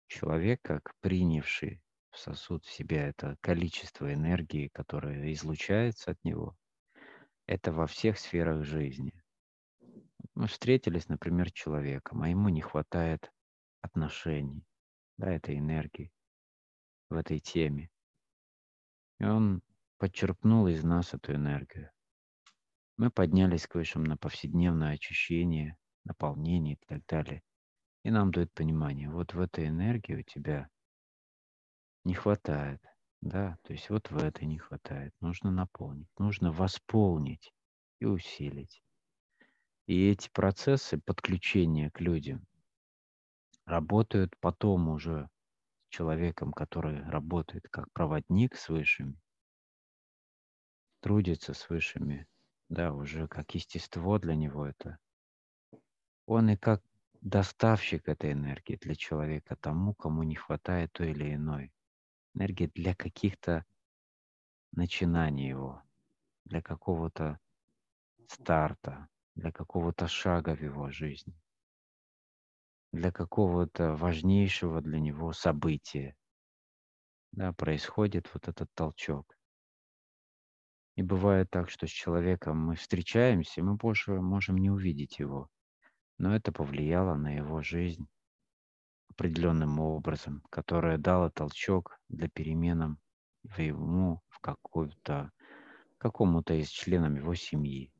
человек, 0.07 0.61
как 0.61 0.93
принявший 1.01 1.81
в 2.11 2.19
сосуд 2.19 2.63
в 2.63 2.71
себя 2.71 3.07
это 3.07 3.37
количество 3.41 4.13
энергии, 4.13 4.69
которое 4.71 5.33
излучается 5.33 6.11
от 6.11 6.23
него, 6.23 6.55
это 7.47 7.71
во 7.71 7.87
всех 7.87 8.19
сферах 8.19 8.63
жизни. 8.63 9.13
Мы 10.35 10.47
встретились, 10.47 11.09
например, 11.09 11.49
с 11.49 11.53
человеком, 11.53 12.23
а 12.23 12.29
ему 12.29 12.49
не 12.49 12.61
хватает 12.61 13.31
отношений, 13.81 14.65
да, 15.17 15.31
этой 15.31 15.57
энергии 15.57 16.11
в 17.09 17.15
этой 17.15 17.39
теме. 17.39 17.89
И 19.19 19.25
он 19.25 19.61
подчеркнул 19.97 20.67
из 20.67 20.83
нас 20.83 21.13
эту 21.13 21.33
энергию. 21.33 21.91
Мы 22.97 23.09
поднялись 23.09 23.67
к 23.67 23.75
высшим 23.75 24.03
на 24.03 24.17
повседневное 24.17 24.93
очищение, 24.93 25.77
наполнение 26.03 26.75
и 26.75 26.85
так 26.87 27.05
далее. 27.05 27.43
И 28.03 28.11
нам 28.11 28.31
дает 28.31 28.51
понимание, 28.53 29.09
вот 29.09 29.33
в 29.33 29.39
этой 29.39 29.67
энергии 29.67 30.15
у 30.15 30.23
тебя 30.23 30.69
не 32.03 32.13
хватает, 32.13 32.81
да, 33.23 33.57
то 33.63 33.71
есть 33.71 33.89
вот 33.89 34.11
в 34.11 34.17
этой 34.21 34.45
не 34.45 34.57
хватает, 34.57 35.13
нужно 35.21 35.49
наполнить, 35.49 36.09
нужно 36.17 36.51
восполнить 36.51 37.53
и 37.99 38.05
усилить. 38.05 38.83
И 39.85 40.09
эти 40.09 40.29
процессы 40.29 40.97
подключения 40.97 41.89
к 41.89 42.01
людям 42.01 42.45
работают 43.65 44.35
потом 44.41 44.89
уже 44.89 45.29
с 45.85 45.95
человеком, 45.95 46.51
который 46.51 47.01
работает 47.03 47.65
как 47.69 47.89
проводник 47.93 48.57
с 48.57 48.67
высшими, 48.67 49.17
трудится 50.99 51.53
с 51.53 51.69
высшими, 51.69 52.27
да, 52.67 52.91
уже 52.91 53.29
как 53.29 53.55
естество 53.55 54.19
для 54.19 54.35
него 54.35 54.65
это. 54.65 54.97
Он 56.25 56.49
и 56.49 56.57
как 56.57 56.83
доставщик 57.21 58.09
этой 58.09 58.33
энергии 58.33 58.75
для 58.75 58.95
человека, 58.95 59.55
тому, 59.55 59.93
кому 59.93 60.23
не 60.23 60.35
хватает 60.35 60.91
той 60.91 61.11
или 61.11 61.35
иной 61.35 61.71
энергии 62.33 62.67
для 62.73 62.95
каких-то 62.95 63.65
начинаний 64.71 65.47
его, 65.47 65.83
для 66.45 66.61
какого-то 66.61 67.39
старта, 68.27 69.07
для 69.35 69.51
какого-то 69.51 70.07
шага 70.07 70.55
в 70.55 70.61
его 70.61 70.89
жизни, 70.91 71.39
для 72.91 73.11
какого-то 73.11 73.95
важнейшего 73.95 74.81
для 74.81 74.99
него 74.99 75.33
события. 75.33 76.15
Да, 77.31 77.51
происходит 77.53 78.29
вот 78.33 78.47
этот 78.47 78.69
толчок. 78.73 79.37
И 80.95 81.01
бывает 81.01 81.49
так, 81.49 81.71
что 81.71 81.87
с 81.87 81.89
человеком 81.89 82.57
мы 82.67 82.75
встречаемся, 82.75 83.63
мы 83.63 83.75
больше 83.75 84.11
можем 84.13 84.57
не 84.57 84.69
увидеть 84.69 85.17
его 85.17 85.49
но 86.17 86.35
это 86.35 86.51
повлияло 86.51 87.15
на 87.15 87.35
его 87.35 87.61
жизнь 87.61 88.07
определенным 89.13 89.79
образом, 89.79 90.41
которое 90.49 90.97
дало 90.97 91.29
толчок 91.29 91.99
для 92.09 92.27
переменам 92.27 92.99
в 93.43 93.59
ему, 93.59 94.21
в 94.29 94.39
какую-то, 94.39 95.31
какому-то 95.97 96.53
из 96.55 96.69
членов 96.69 97.15
его 97.15 97.35
семьи. 97.35 97.93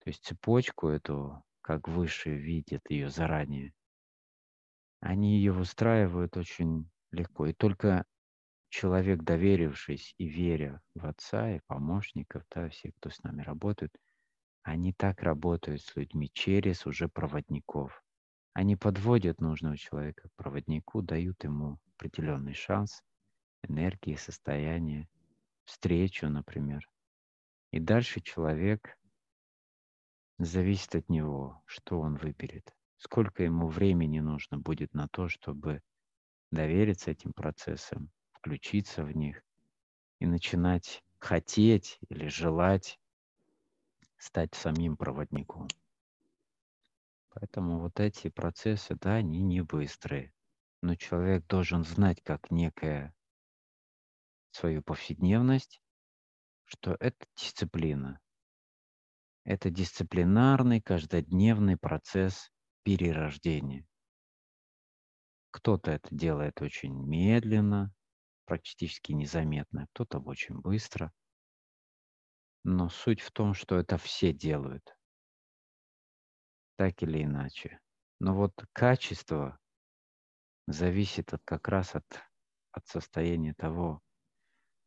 То 0.00 0.10
есть 0.10 0.24
цепочку 0.24 0.88
эту, 0.88 1.42
как 1.60 1.88
выше 1.88 2.30
видят 2.30 2.82
ее 2.90 3.08
заранее, 3.08 3.72
они 5.00 5.36
ее 5.36 5.52
выстраивают 5.52 6.36
очень 6.36 6.90
легко. 7.10 7.46
И 7.46 7.52
только 7.52 8.04
человек, 8.68 9.22
доверившись 9.22 10.14
и 10.18 10.26
веря 10.26 10.80
в 10.94 11.06
отца 11.06 11.56
и 11.56 11.60
помощников, 11.66 12.44
да, 12.54 12.68
всех, 12.68 12.94
кто 12.96 13.10
с 13.10 13.22
нами 13.22 13.42
работает, 13.42 13.96
они 14.62 14.92
так 14.92 15.22
работают 15.22 15.82
с 15.82 15.94
людьми 15.96 16.30
через 16.32 16.86
уже 16.86 17.08
проводников. 17.08 18.03
Они 18.54 18.76
подводят 18.76 19.40
нужного 19.40 19.76
человека 19.76 20.28
к 20.28 20.34
проводнику, 20.36 21.02
дают 21.02 21.42
ему 21.42 21.80
определенный 21.96 22.54
шанс, 22.54 23.02
энергии, 23.64 24.14
состояние, 24.14 25.08
встречу, 25.64 26.28
например. 26.28 26.88
И 27.72 27.80
дальше 27.80 28.20
человек 28.20 28.96
зависит 30.38 30.94
от 30.94 31.08
него, 31.08 31.62
что 31.66 31.98
он 31.98 32.14
выберет, 32.14 32.72
сколько 32.96 33.42
ему 33.42 33.66
времени 33.66 34.20
нужно 34.20 34.58
будет 34.58 34.94
на 34.94 35.08
то, 35.08 35.28
чтобы 35.28 35.82
довериться 36.52 37.10
этим 37.10 37.32
процессам, 37.32 38.12
включиться 38.30 39.02
в 39.02 39.16
них 39.16 39.42
и 40.20 40.26
начинать 40.26 41.02
хотеть 41.18 41.98
или 42.08 42.28
желать 42.28 43.00
стать 44.16 44.54
самим 44.54 44.96
проводником. 44.96 45.66
Поэтому 47.34 47.80
вот 47.80 48.00
эти 48.00 48.28
процессы, 48.28 48.94
да, 48.96 49.16
они 49.16 49.42
не 49.42 49.60
быстрые. 49.62 50.32
Но 50.82 50.94
человек 50.94 51.46
должен 51.46 51.84
знать, 51.84 52.22
как 52.22 52.50
некая 52.50 53.14
свою 54.50 54.82
повседневность, 54.82 55.80
что 56.64 56.96
это 57.00 57.26
дисциплина. 57.36 58.20
Это 59.44 59.70
дисциплинарный 59.70 60.80
каждодневный 60.80 61.76
процесс 61.76 62.50
перерождения. 62.82 63.86
Кто-то 65.50 65.90
это 65.90 66.08
делает 66.14 66.62
очень 66.62 66.94
медленно, 66.94 67.92
практически 68.44 69.12
незаметно, 69.12 69.86
кто-то 69.92 70.18
очень 70.20 70.60
быстро– 70.60 71.12
но 72.64 72.88
суть 72.88 73.20
в 73.20 73.30
том, 73.30 73.54
что 73.54 73.76
это 73.76 73.98
все 73.98 74.32
делают. 74.32 74.96
Так 76.76 77.02
или 77.02 77.22
иначе. 77.22 77.80
Но 78.20 78.34
вот 78.34 78.52
качество 78.72 79.58
зависит 80.66 81.32
от, 81.32 81.42
как 81.44 81.68
раз 81.68 81.94
от, 81.94 82.04
от 82.72 82.86
состояния 82.86 83.54
того, 83.54 84.00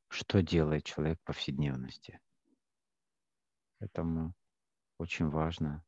что 0.10 0.42
делает 0.42 0.86
человек 0.86 1.20
в 1.22 1.26
повседневности. 1.26 2.20
Поэтому 3.80 4.34
очень 4.98 5.30
важно 5.30 5.84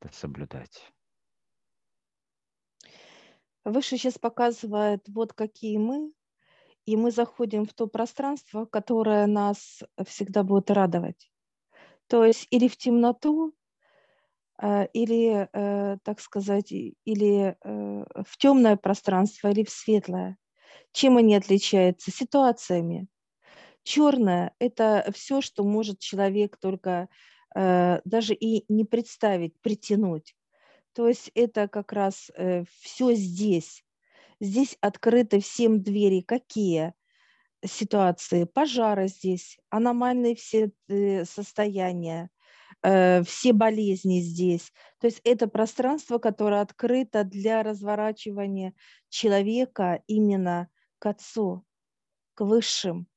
это 0.00 0.14
соблюдать. 0.14 0.92
Выше 3.64 3.96
сейчас 3.96 4.18
показывает, 4.18 5.02
вот 5.08 5.32
какие 5.32 5.76
мы, 5.76 6.12
и 6.84 6.96
мы 6.96 7.10
заходим 7.10 7.66
в 7.66 7.74
то 7.74 7.88
пространство, 7.88 8.64
которое 8.64 9.26
нас 9.26 9.82
всегда 10.06 10.44
будет 10.44 10.70
радовать. 10.70 11.30
То 12.06 12.24
есть 12.24 12.46
или 12.50 12.68
в 12.68 12.76
темноту, 12.76 13.54
или, 14.62 15.48
э, 15.52 15.98
так 16.02 16.20
сказать, 16.20 16.72
или 16.72 17.56
э, 17.62 18.04
в 18.24 18.36
темное 18.38 18.76
пространство, 18.76 19.48
или 19.48 19.64
в 19.64 19.70
светлое. 19.70 20.38
Чем 20.92 21.16
они 21.16 21.36
отличаются? 21.36 22.10
Ситуациями. 22.10 23.06
Черное– 23.82 24.54
это 24.58 25.10
все, 25.14 25.40
что 25.40 25.62
может 25.64 25.98
человек 25.98 26.56
только 26.56 27.08
даже 27.54 28.34
и 28.34 28.70
не 28.70 28.84
представить, 28.84 29.58
притянуть. 29.62 30.34
То 30.92 31.08
есть 31.08 31.30
это 31.34 31.68
как 31.68 31.92
раз 31.92 32.30
все 32.80 33.14
здесь. 33.14 33.82
Здесь 34.40 34.76
открыты 34.82 35.40
всем 35.40 35.82
двери. 35.82 36.20
Какие? 36.20 36.92
ситуации, 37.64 38.44
пожары 38.44 39.08
здесь, 39.08 39.58
аномальные 39.70 40.34
все 40.34 40.70
э, 40.88 41.24
состояния, 41.24 42.24
э, 42.24 42.35
все 43.24 43.52
болезни 43.52 44.20
здесь. 44.20 44.72
То 45.00 45.08
есть 45.08 45.20
это 45.24 45.48
пространство, 45.48 46.18
которое 46.18 46.60
открыто 46.60 47.24
для 47.24 47.62
разворачивания 47.62 48.74
человека 49.08 50.02
именно 50.06 50.68
к 50.98 51.06
Отцу, 51.06 51.64
к 52.34 52.44
Высшим. 52.44 53.08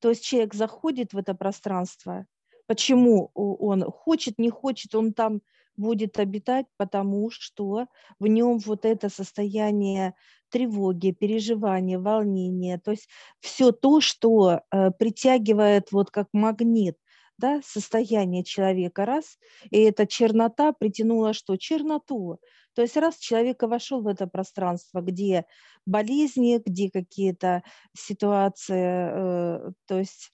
То 0.00 0.10
есть 0.10 0.24
человек 0.24 0.54
заходит 0.54 1.12
в 1.12 1.18
это 1.18 1.34
пространство, 1.34 2.26
почему 2.66 3.30
он 3.34 3.82
хочет, 3.82 4.38
не 4.38 4.50
хочет, 4.50 4.94
он 4.94 5.12
там 5.12 5.40
будет 5.76 6.18
обитать, 6.18 6.66
потому 6.76 7.30
что 7.30 7.86
в 8.18 8.26
нем 8.26 8.58
вот 8.58 8.84
это 8.84 9.08
состояние 9.08 10.14
тревоги, 10.50 11.12
переживания, 11.12 11.98
волнения, 11.98 12.78
то 12.78 12.90
есть 12.90 13.08
все 13.40 13.70
то, 13.72 14.00
что 14.00 14.62
э, 14.70 14.90
притягивает 14.90 15.92
вот 15.92 16.10
как 16.10 16.28
магнит, 16.32 16.96
да, 17.38 17.60
состояние 17.64 18.44
человека, 18.44 19.06
раз, 19.06 19.38
и 19.70 19.78
эта 19.78 20.06
чернота 20.06 20.72
притянула 20.72 21.32
что? 21.32 21.56
Черноту. 21.56 22.38
То 22.74 22.82
есть 22.82 22.96
раз 22.96 23.16
человек 23.18 23.62
вошел 23.62 24.02
в 24.02 24.06
это 24.06 24.26
пространство, 24.26 25.00
где 25.00 25.46
болезни, 25.86 26.60
где 26.64 26.90
какие-то 26.90 27.62
ситуации, 27.94 29.68
э, 29.68 29.70
то 29.86 29.98
есть 29.98 30.32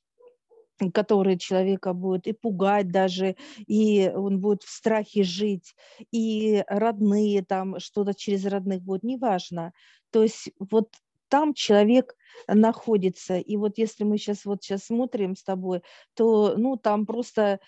которые 0.92 1.38
человека 1.38 1.92
будут 1.92 2.26
и 2.26 2.32
пугать 2.32 2.90
даже, 2.90 3.36
и 3.66 4.10
он 4.14 4.40
будет 4.40 4.64
в 4.64 4.68
страхе 4.68 5.22
жить, 5.22 5.74
и 6.10 6.64
родные 6.66 7.44
там 7.44 7.78
что-то 7.78 8.12
через 8.12 8.44
родных 8.44 8.82
будет, 8.82 9.04
неважно. 9.04 9.72
То 10.10 10.22
есть 10.22 10.50
вот 10.58 10.90
там 11.34 11.52
человек 11.52 12.14
находится, 12.46 13.38
и 13.38 13.56
вот 13.56 13.76
если 13.76 14.04
мы 14.04 14.18
сейчас 14.18 14.44
вот 14.44 14.62
сейчас 14.62 14.84
смотрим 14.84 15.34
с 15.34 15.42
тобой, 15.42 15.82
то 16.14 16.54
ну 16.56 16.76
там 16.76 17.06
просто 17.06 17.58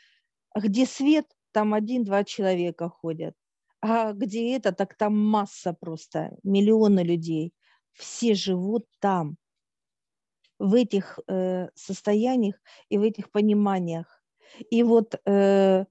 где 0.54 0.86
свет, 0.86 1.26
там 1.50 1.74
один-два 1.74 2.22
человека 2.22 2.88
ходят, 2.88 3.34
а 3.80 4.12
где 4.12 4.54
это, 4.56 4.70
так 4.70 4.94
там 4.96 5.18
масса 5.18 5.72
просто, 5.72 6.36
миллионы 6.44 7.00
людей, 7.00 7.52
все 7.92 8.34
живут 8.34 8.86
там 9.00 9.36
в 10.60 10.74
этих 10.74 11.18
э, 11.26 11.68
состояниях 11.74 12.54
и 12.88 12.98
в 12.98 13.02
этих 13.02 13.32
пониманиях. 13.32 14.22
И 14.70 14.84
вот 14.84 15.20
э, 15.24 15.86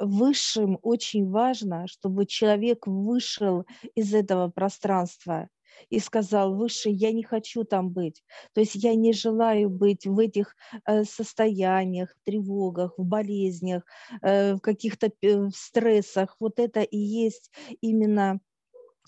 высшим 0.00 0.78
очень 0.80 1.28
важно, 1.28 1.86
чтобы 1.86 2.24
человек 2.24 2.86
вышел 2.86 3.66
из 3.94 4.14
этого 4.14 4.48
пространства 4.48 5.50
и 5.88 5.98
сказал, 5.98 6.54
выше, 6.54 6.90
я 6.90 7.12
не 7.12 7.22
хочу 7.22 7.64
там 7.64 7.90
быть. 7.90 8.22
То 8.54 8.60
есть 8.60 8.74
я 8.76 8.94
не 8.94 9.12
желаю 9.12 9.70
быть 9.70 10.06
в 10.06 10.18
этих 10.18 10.54
э, 10.86 11.04
состояниях, 11.04 12.14
тревогах, 12.24 12.94
в 12.96 13.04
болезнях, 13.04 13.82
э, 14.22 14.54
в 14.54 14.60
каких-то 14.60 15.10
э, 15.22 15.48
стрессах. 15.54 16.36
Вот 16.40 16.58
это 16.58 16.80
и 16.80 16.98
есть 16.98 17.50
именно 17.80 18.40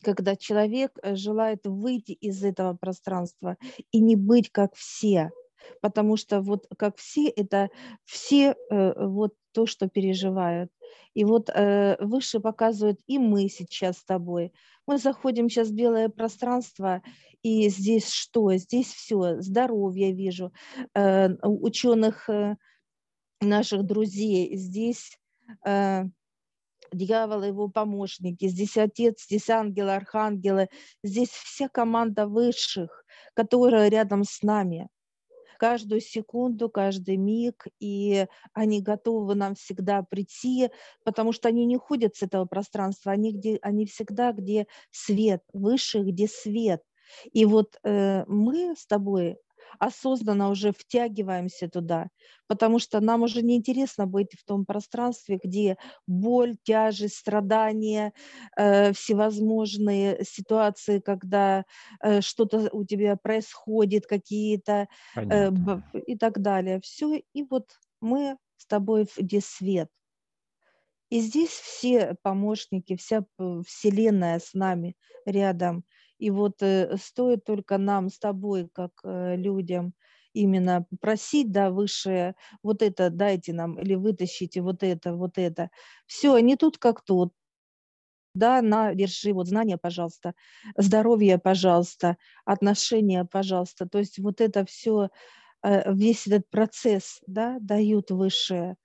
когда 0.03 0.35
человек 0.35 0.99
желает 1.05 1.61
выйти 1.65 2.11
из 2.11 2.43
этого 2.43 2.75
пространства 2.75 3.57
и 3.93 4.01
не 4.01 4.17
быть 4.17 4.51
как 4.51 4.75
все, 4.75 5.31
потому 5.81 6.17
что 6.17 6.41
вот 6.41 6.67
как 6.77 6.97
все 6.97 7.29
это 7.29 7.71
все 8.05 8.57
вот 8.69 9.35
то, 9.53 9.67
что 9.67 9.89
переживают. 9.89 10.73
И 11.15 11.25
вот 11.25 11.51
э, 11.51 11.97
выше 12.01 12.41
показывают 12.41 13.01
и 13.07 13.19
мы 13.19 13.49
сейчас 13.49 13.99
с 13.99 14.05
тобой. 14.05 14.53
Мы 14.87 14.99
заходим 14.99 15.49
сейчас 15.49 15.69
в 15.69 15.75
белое 15.75 16.09
пространство, 16.09 17.03
и 17.43 17.69
здесь 17.69 18.11
что? 18.11 18.55
Здесь 18.57 18.89
все, 18.89 19.41
здоровье 19.41 20.13
вижу, 20.13 20.53
э, 20.95 21.29
ученых 21.43 22.29
э, 22.29 22.57
наших 23.41 23.85
друзей, 23.85 24.57
здесь 24.57 25.19
э, 25.65 26.05
дьявол, 26.93 27.43
его 27.43 27.69
помощники, 27.69 28.49
здесь 28.49 28.77
отец, 28.77 29.25
здесь 29.25 29.51
ангелы, 29.51 29.95
архангелы, 29.95 30.69
здесь 31.03 31.31
вся 31.31 31.69
команда 31.69 32.27
высших, 32.27 33.05
которая 33.35 33.89
рядом 33.89 34.25
с 34.25 34.43
нами 34.43 34.89
каждую 35.63 36.01
секунду, 36.01 36.69
каждый 36.69 37.17
миг, 37.17 37.69
и 37.79 38.27
они 38.53 38.83
готовы 38.83 39.37
нам 39.37 39.55
всегда 39.55 40.03
прийти, 40.03 40.71
потому 41.05 41.31
что 41.31 41.47
они 41.47 41.65
не 41.67 41.77
ходят 41.77 42.17
с 42.17 42.23
этого 42.25 42.47
пространства, 42.47 43.13
они, 43.13 43.33
где, 43.33 43.61
они 43.63 43.87
всегда, 43.87 44.33
где 44.33 44.67
свет, 44.91 45.45
выше, 45.53 46.01
где 46.01 46.27
свет. 46.27 46.83
И 47.33 47.45
вот 47.45 47.79
э, 47.85 48.25
мы 48.27 48.75
с 48.77 48.87
тобой 48.87 49.39
осознанно 49.79 50.51
уже 50.51 50.73
втягиваемся 50.73 51.69
туда, 51.69 52.09
потому 52.47 52.79
что 52.79 53.01
нам 53.01 53.23
уже 53.23 53.43
не 53.43 53.57
интересно 53.57 54.07
быть 54.07 54.33
в 54.39 54.45
том 54.45 54.65
пространстве, 54.65 55.39
где 55.43 55.77
боль, 56.07 56.57
тяжесть, 56.63 57.17
страдания, 57.17 58.13
э, 58.57 58.93
всевозможные 58.93 60.25
ситуации, 60.25 61.01
когда 61.01 61.65
э, 62.01 62.21
что-то 62.21 62.69
у 62.73 62.85
тебя 62.85 63.17
происходит, 63.17 64.07
какие-то 64.07 64.89
э, 65.17 65.51
и 66.07 66.17
так 66.17 66.41
далее. 66.41 66.81
Все, 66.81 67.23
и 67.33 67.43
вот 67.43 67.67
мы 68.01 68.37
с 68.57 68.67
тобой, 68.67 69.07
где 69.17 69.41
свет. 69.41 69.89
И 71.13 71.21
здесь 71.21 71.51
все 71.51 72.17
помощники, 72.23 72.97
вся 72.97 73.25
Вселенная 73.67 74.39
с 74.39 74.55
нами 74.55 74.97
рядом. 75.27 75.85
И 76.19 76.31
вот 76.31 76.63
э, 76.63 76.97
стоит 76.99 77.45
только 77.45 77.79
нам 77.79 78.09
с 78.09 78.19
тобой, 78.19 78.69
как 78.73 78.93
э, 79.05 79.37
людям, 79.37 79.95
именно 80.35 80.87
просить, 81.01 81.53
да, 81.53 81.71
высшее, 81.71 82.35
вот 82.63 82.83
это 82.83 83.11
дайте 83.11 83.53
нам, 83.53 83.79
или 83.79 83.95
вытащите 83.95 84.63
вот 84.63 84.83
это, 84.83 85.15
вот 85.15 85.37
это. 85.39 85.71
Все, 86.07 86.39
не 86.39 86.57
тут 86.57 86.79
как 86.79 87.05
тут. 87.05 87.33
Да, 88.35 88.63
на, 88.63 88.95
держи, 88.95 89.33
вот 89.35 89.47
знания, 89.49 89.77
пожалуйста, 89.77 90.35
здоровье, 90.77 91.39
пожалуйста, 91.39 92.17
отношения, 92.47 93.27
пожалуйста. 93.27 93.87
То 93.87 93.99
есть 93.99 94.19
вот 94.19 94.41
это 94.41 94.65
все, 94.65 95.11
э, 95.63 95.93
весь 95.95 96.27
этот 96.27 96.49
процесс, 96.51 97.21
да, 97.27 97.59
дают 97.61 98.11
высшее. 98.11 98.77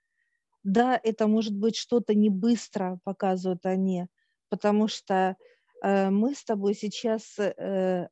Да, 0.63 0.99
это 1.03 1.27
может 1.27 1.55
быть 1.55 1.77
что-то 1.77 2.13
не 2.15 2.29
быстро, 2.29 2.99
показывают 3.05 3.65
они, 3.65 4.07
потому 4.49 4.87
что 4.89 5.37
мы 5.81 6.33
с 6.33 6.43
тобой 6.43 6.73
сейчас 6.73 7.37
э, 7.39 8.07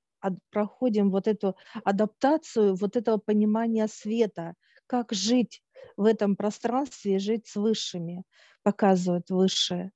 проходим 0.52 1.12
вот 1.12 1.28
эту 1.28 1.56
адаптацию, 1.84 2.76
вот 2.76 2.96
этого 2.96 3.18
понимания 3.18 3.88
света, 3.88 4.56
как 4.88 5.12
жить 5.12 5.64
в 5.98 6.06
этом 6.06 6.36
пространстве, 6.36 7.20
жить 7.20 7.48
с 7.48 7.56
высшими, 7.56 8.24
показывают 8.64 9.30
высшее. 9.30 9.92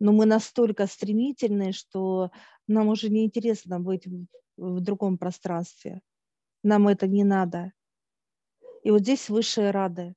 Но 0.00 0.12
мы 0.12 0.26
настолько 0.26 0.86
стремительны, 0.86 1.72
что 1.72 2.30
нам 2.66 2.88
уже 2.88 3.08
не 3.08 3.24
интересно 3.24 3.80
быть 3.80 4.06
в 4.56 4.80
другом 4.80 5.18
пространстве. 5.18 6.00
Нам 6.62 6.88
это 6.88 7.06
не 7.06 7.24
надо. 7.24 7.72
И 8.82 8.90
вот 8.90 9.00
здесь 9.00 9.28
высшие 9.28 9.70
рады, 9.70 10.14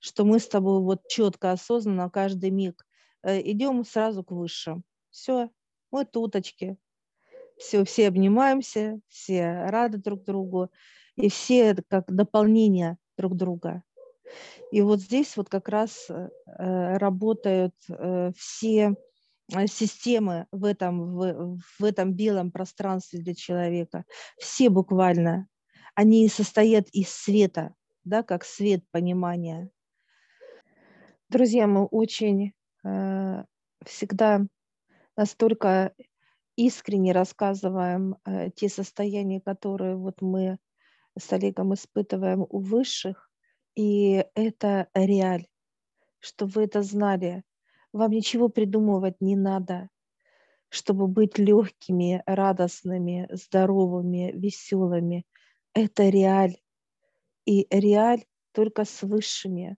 что 0.00 0.24
мы 0.24 0.38
с 0.38 0.48
тобой 0.48 0.80
вот 0.82 1.08
четко, 1.08 1.52
осознанно 1.52 2.10
каждый 2.10 2.50
миг 2.50 2.84
э, 3.22 3.40
идем 3.50 3.84
сразу 3.84 4.22
к 4.24 4.32
высшим. 4.32 4.84
Все, 5.10 5.50
мы 5.92 6.04
туточки. 6.04 6.76
Все, 7.56 7.84
все 7.84 8.08
обнимаемся, 8.08 9.00
все 9.08 9.66
рады 9.66 9.98
друг 9.98 10.24
другу, 10.24 10.70
и 11.16 11.28
все 11.28 11.76
как 11.88 12.12
дополнение 12.12 12.98
друг 13.16 13.36
друга. 13.36 13.84
И 14.70 14.80
вот 14.80 15.00
здесь 15.00 15.36
вот 15.36 15.48
как 15.48 15.68
раз 15.68 16.08
э, 16.08 16.96
работают 16.96 17.74
э, 17.88 18.32
все 18.36 18.94
э, 19.54 19.66
системы 19.66 20.46
в 20.50 20.64
этом, 20.64 21.14
в, 21.14 21.58
в 21.78 21.84
этом 21.84 22.14
белом 22.14 22.50
пространстве 22.50 23.20
для 23.20 23.34
человека. 23.34 24.04
Все 24.38 24.70
буквально. 24.70 25.46
Они 25.94 26.26
состоят 26.28 26.88
из 26.92 27.10
света, 27.10 27.74
да, 28.04 28.22
как 28.22 28.44
свет 28.44 28.82
понимания. 28.90 29.70
Друзья, 31.28 31.66
мы 31.66 31.84
очень 31.84 32.54
э, 32.84 33.44
всегда 33.84 34.46
настолько 35.16 35.94
искренне 36.56 37.12
рассказываем 37.12 38.16
э, 38.24 38.50
те 38.50 38.68
состояния, 38.68 39.40
которые 39.40 39.96
вот 39.96 40.20
мы 40.20 40.58
с 41.18 41.32
Олегом 41.32 41.74
испытываем 41.74 42.46
у 42.48 42.58
высших, 42.58 43.30
и 43.74 44.24
это 44.34 44.88
реаль, 44.94 45.46
чтобы 46.20 46.52
вы 46.52 46.64
это 46.64 46.82
знали. 46.82 47.42
Вам 47.92 48.10
ничего 48.10 48.48
придумывать 48.48 49.20
не 49.20 49.36
надо, 49.36 49.88
чтобы 50.68 51.06
быть 51.06 51.38
легкими, 51.38 52.22
радостными, 52.26 53.28
здоровыми, 53.30 54.32
веселыми. 54.32 55.26
Это 55.74 56.08
реаль. 56.08 56.56
И 57.44 57.66
реаль 57.70 58.24
только 58.52 58.84
с 58.84 59.02
высшими. 59.02 59.76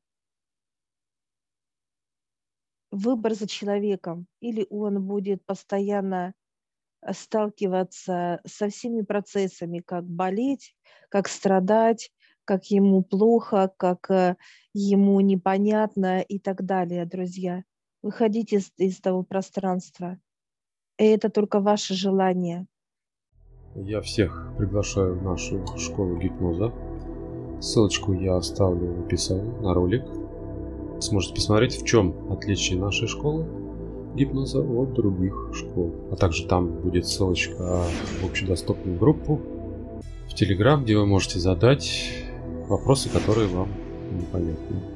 Выбор 2.95 3.35
за 3.35 3.49
человеком. 3.49 4.29
Или 4.41 4.69
он 4.71 5.05
будет 5.05 5.45
постоянно 5.45 6.33
сталкиваться 7.13 8.41
со 8.47 8.69
всеми 8.69 9.03
процессами, 9.03 9.81
как 9.81 10.05
болеть, 10.05 10.77
как 11.09 11.27
страдать, 11.27 12.13
как 12.45 12.67
ему 12.67 13.03
плохо, 13.03 13.73
как 13.77 14.09
э, 14.11 14.37
ему 14.75 15.19
непонятно 15.21 16.21
и 16.21 16.39
так 16.39 16.65
далее, 16.65 17.05
друзья. 17.05 17.65
Выходите 18.01 18.57
из, 18.57 18.73
из 18.77 19.01
того 19.01 19.25
пространства. 19.25 20.21
И 20.97 21.05
это 21.05 21.31
только 21.31 21.59
ваше 21.59 21.95
желание. 21.95 22.67
Я 23.75 24.01
всех 24.03 24.55
приглашаю 24.57 25.19
в 25.19 25.23
нашу 25.25 25.67
школу 25.79 26.17
гипноза. 26.17 26.73
Ссылочку 27.61 28.13
я 28.13 28.37
оставлю 28.37 28.95
в 28.95 29.07
описании 29.07 29.59
на 29.61 29.75
ролик. 29.75 30.24
Сможете 31.05 31.35
посмотреть, 31.35 31.83
в 31.83 31.85
чем 31.85 32.33
отличие 32.33 32.79
нашей 32.79 33.09
школы 33.09 33.45
гипноза 34.15 34.61
от 34.61 34.95
других 34.95 35.51
школ. 35.53 35.95
А 36.11 36.17
также 36.17 36.47
там 36.47 36.81
будет 36.81 37.07
ссылочка 37.07 37.83
в 38.23 38.25
общедоступную 38.25 38.99
группу 38.99 39.39
в 40.31 40.35
Телеграм, 40.35 40.83
где 40.83 40.97
вы 40.97 41.05
можете 41.05 41.41
задать 41.41 42.11
вопросы, 42.69 43.11
которые 43.11 43.49
вам 43.49 43.69
непонятны. 44.13 44.94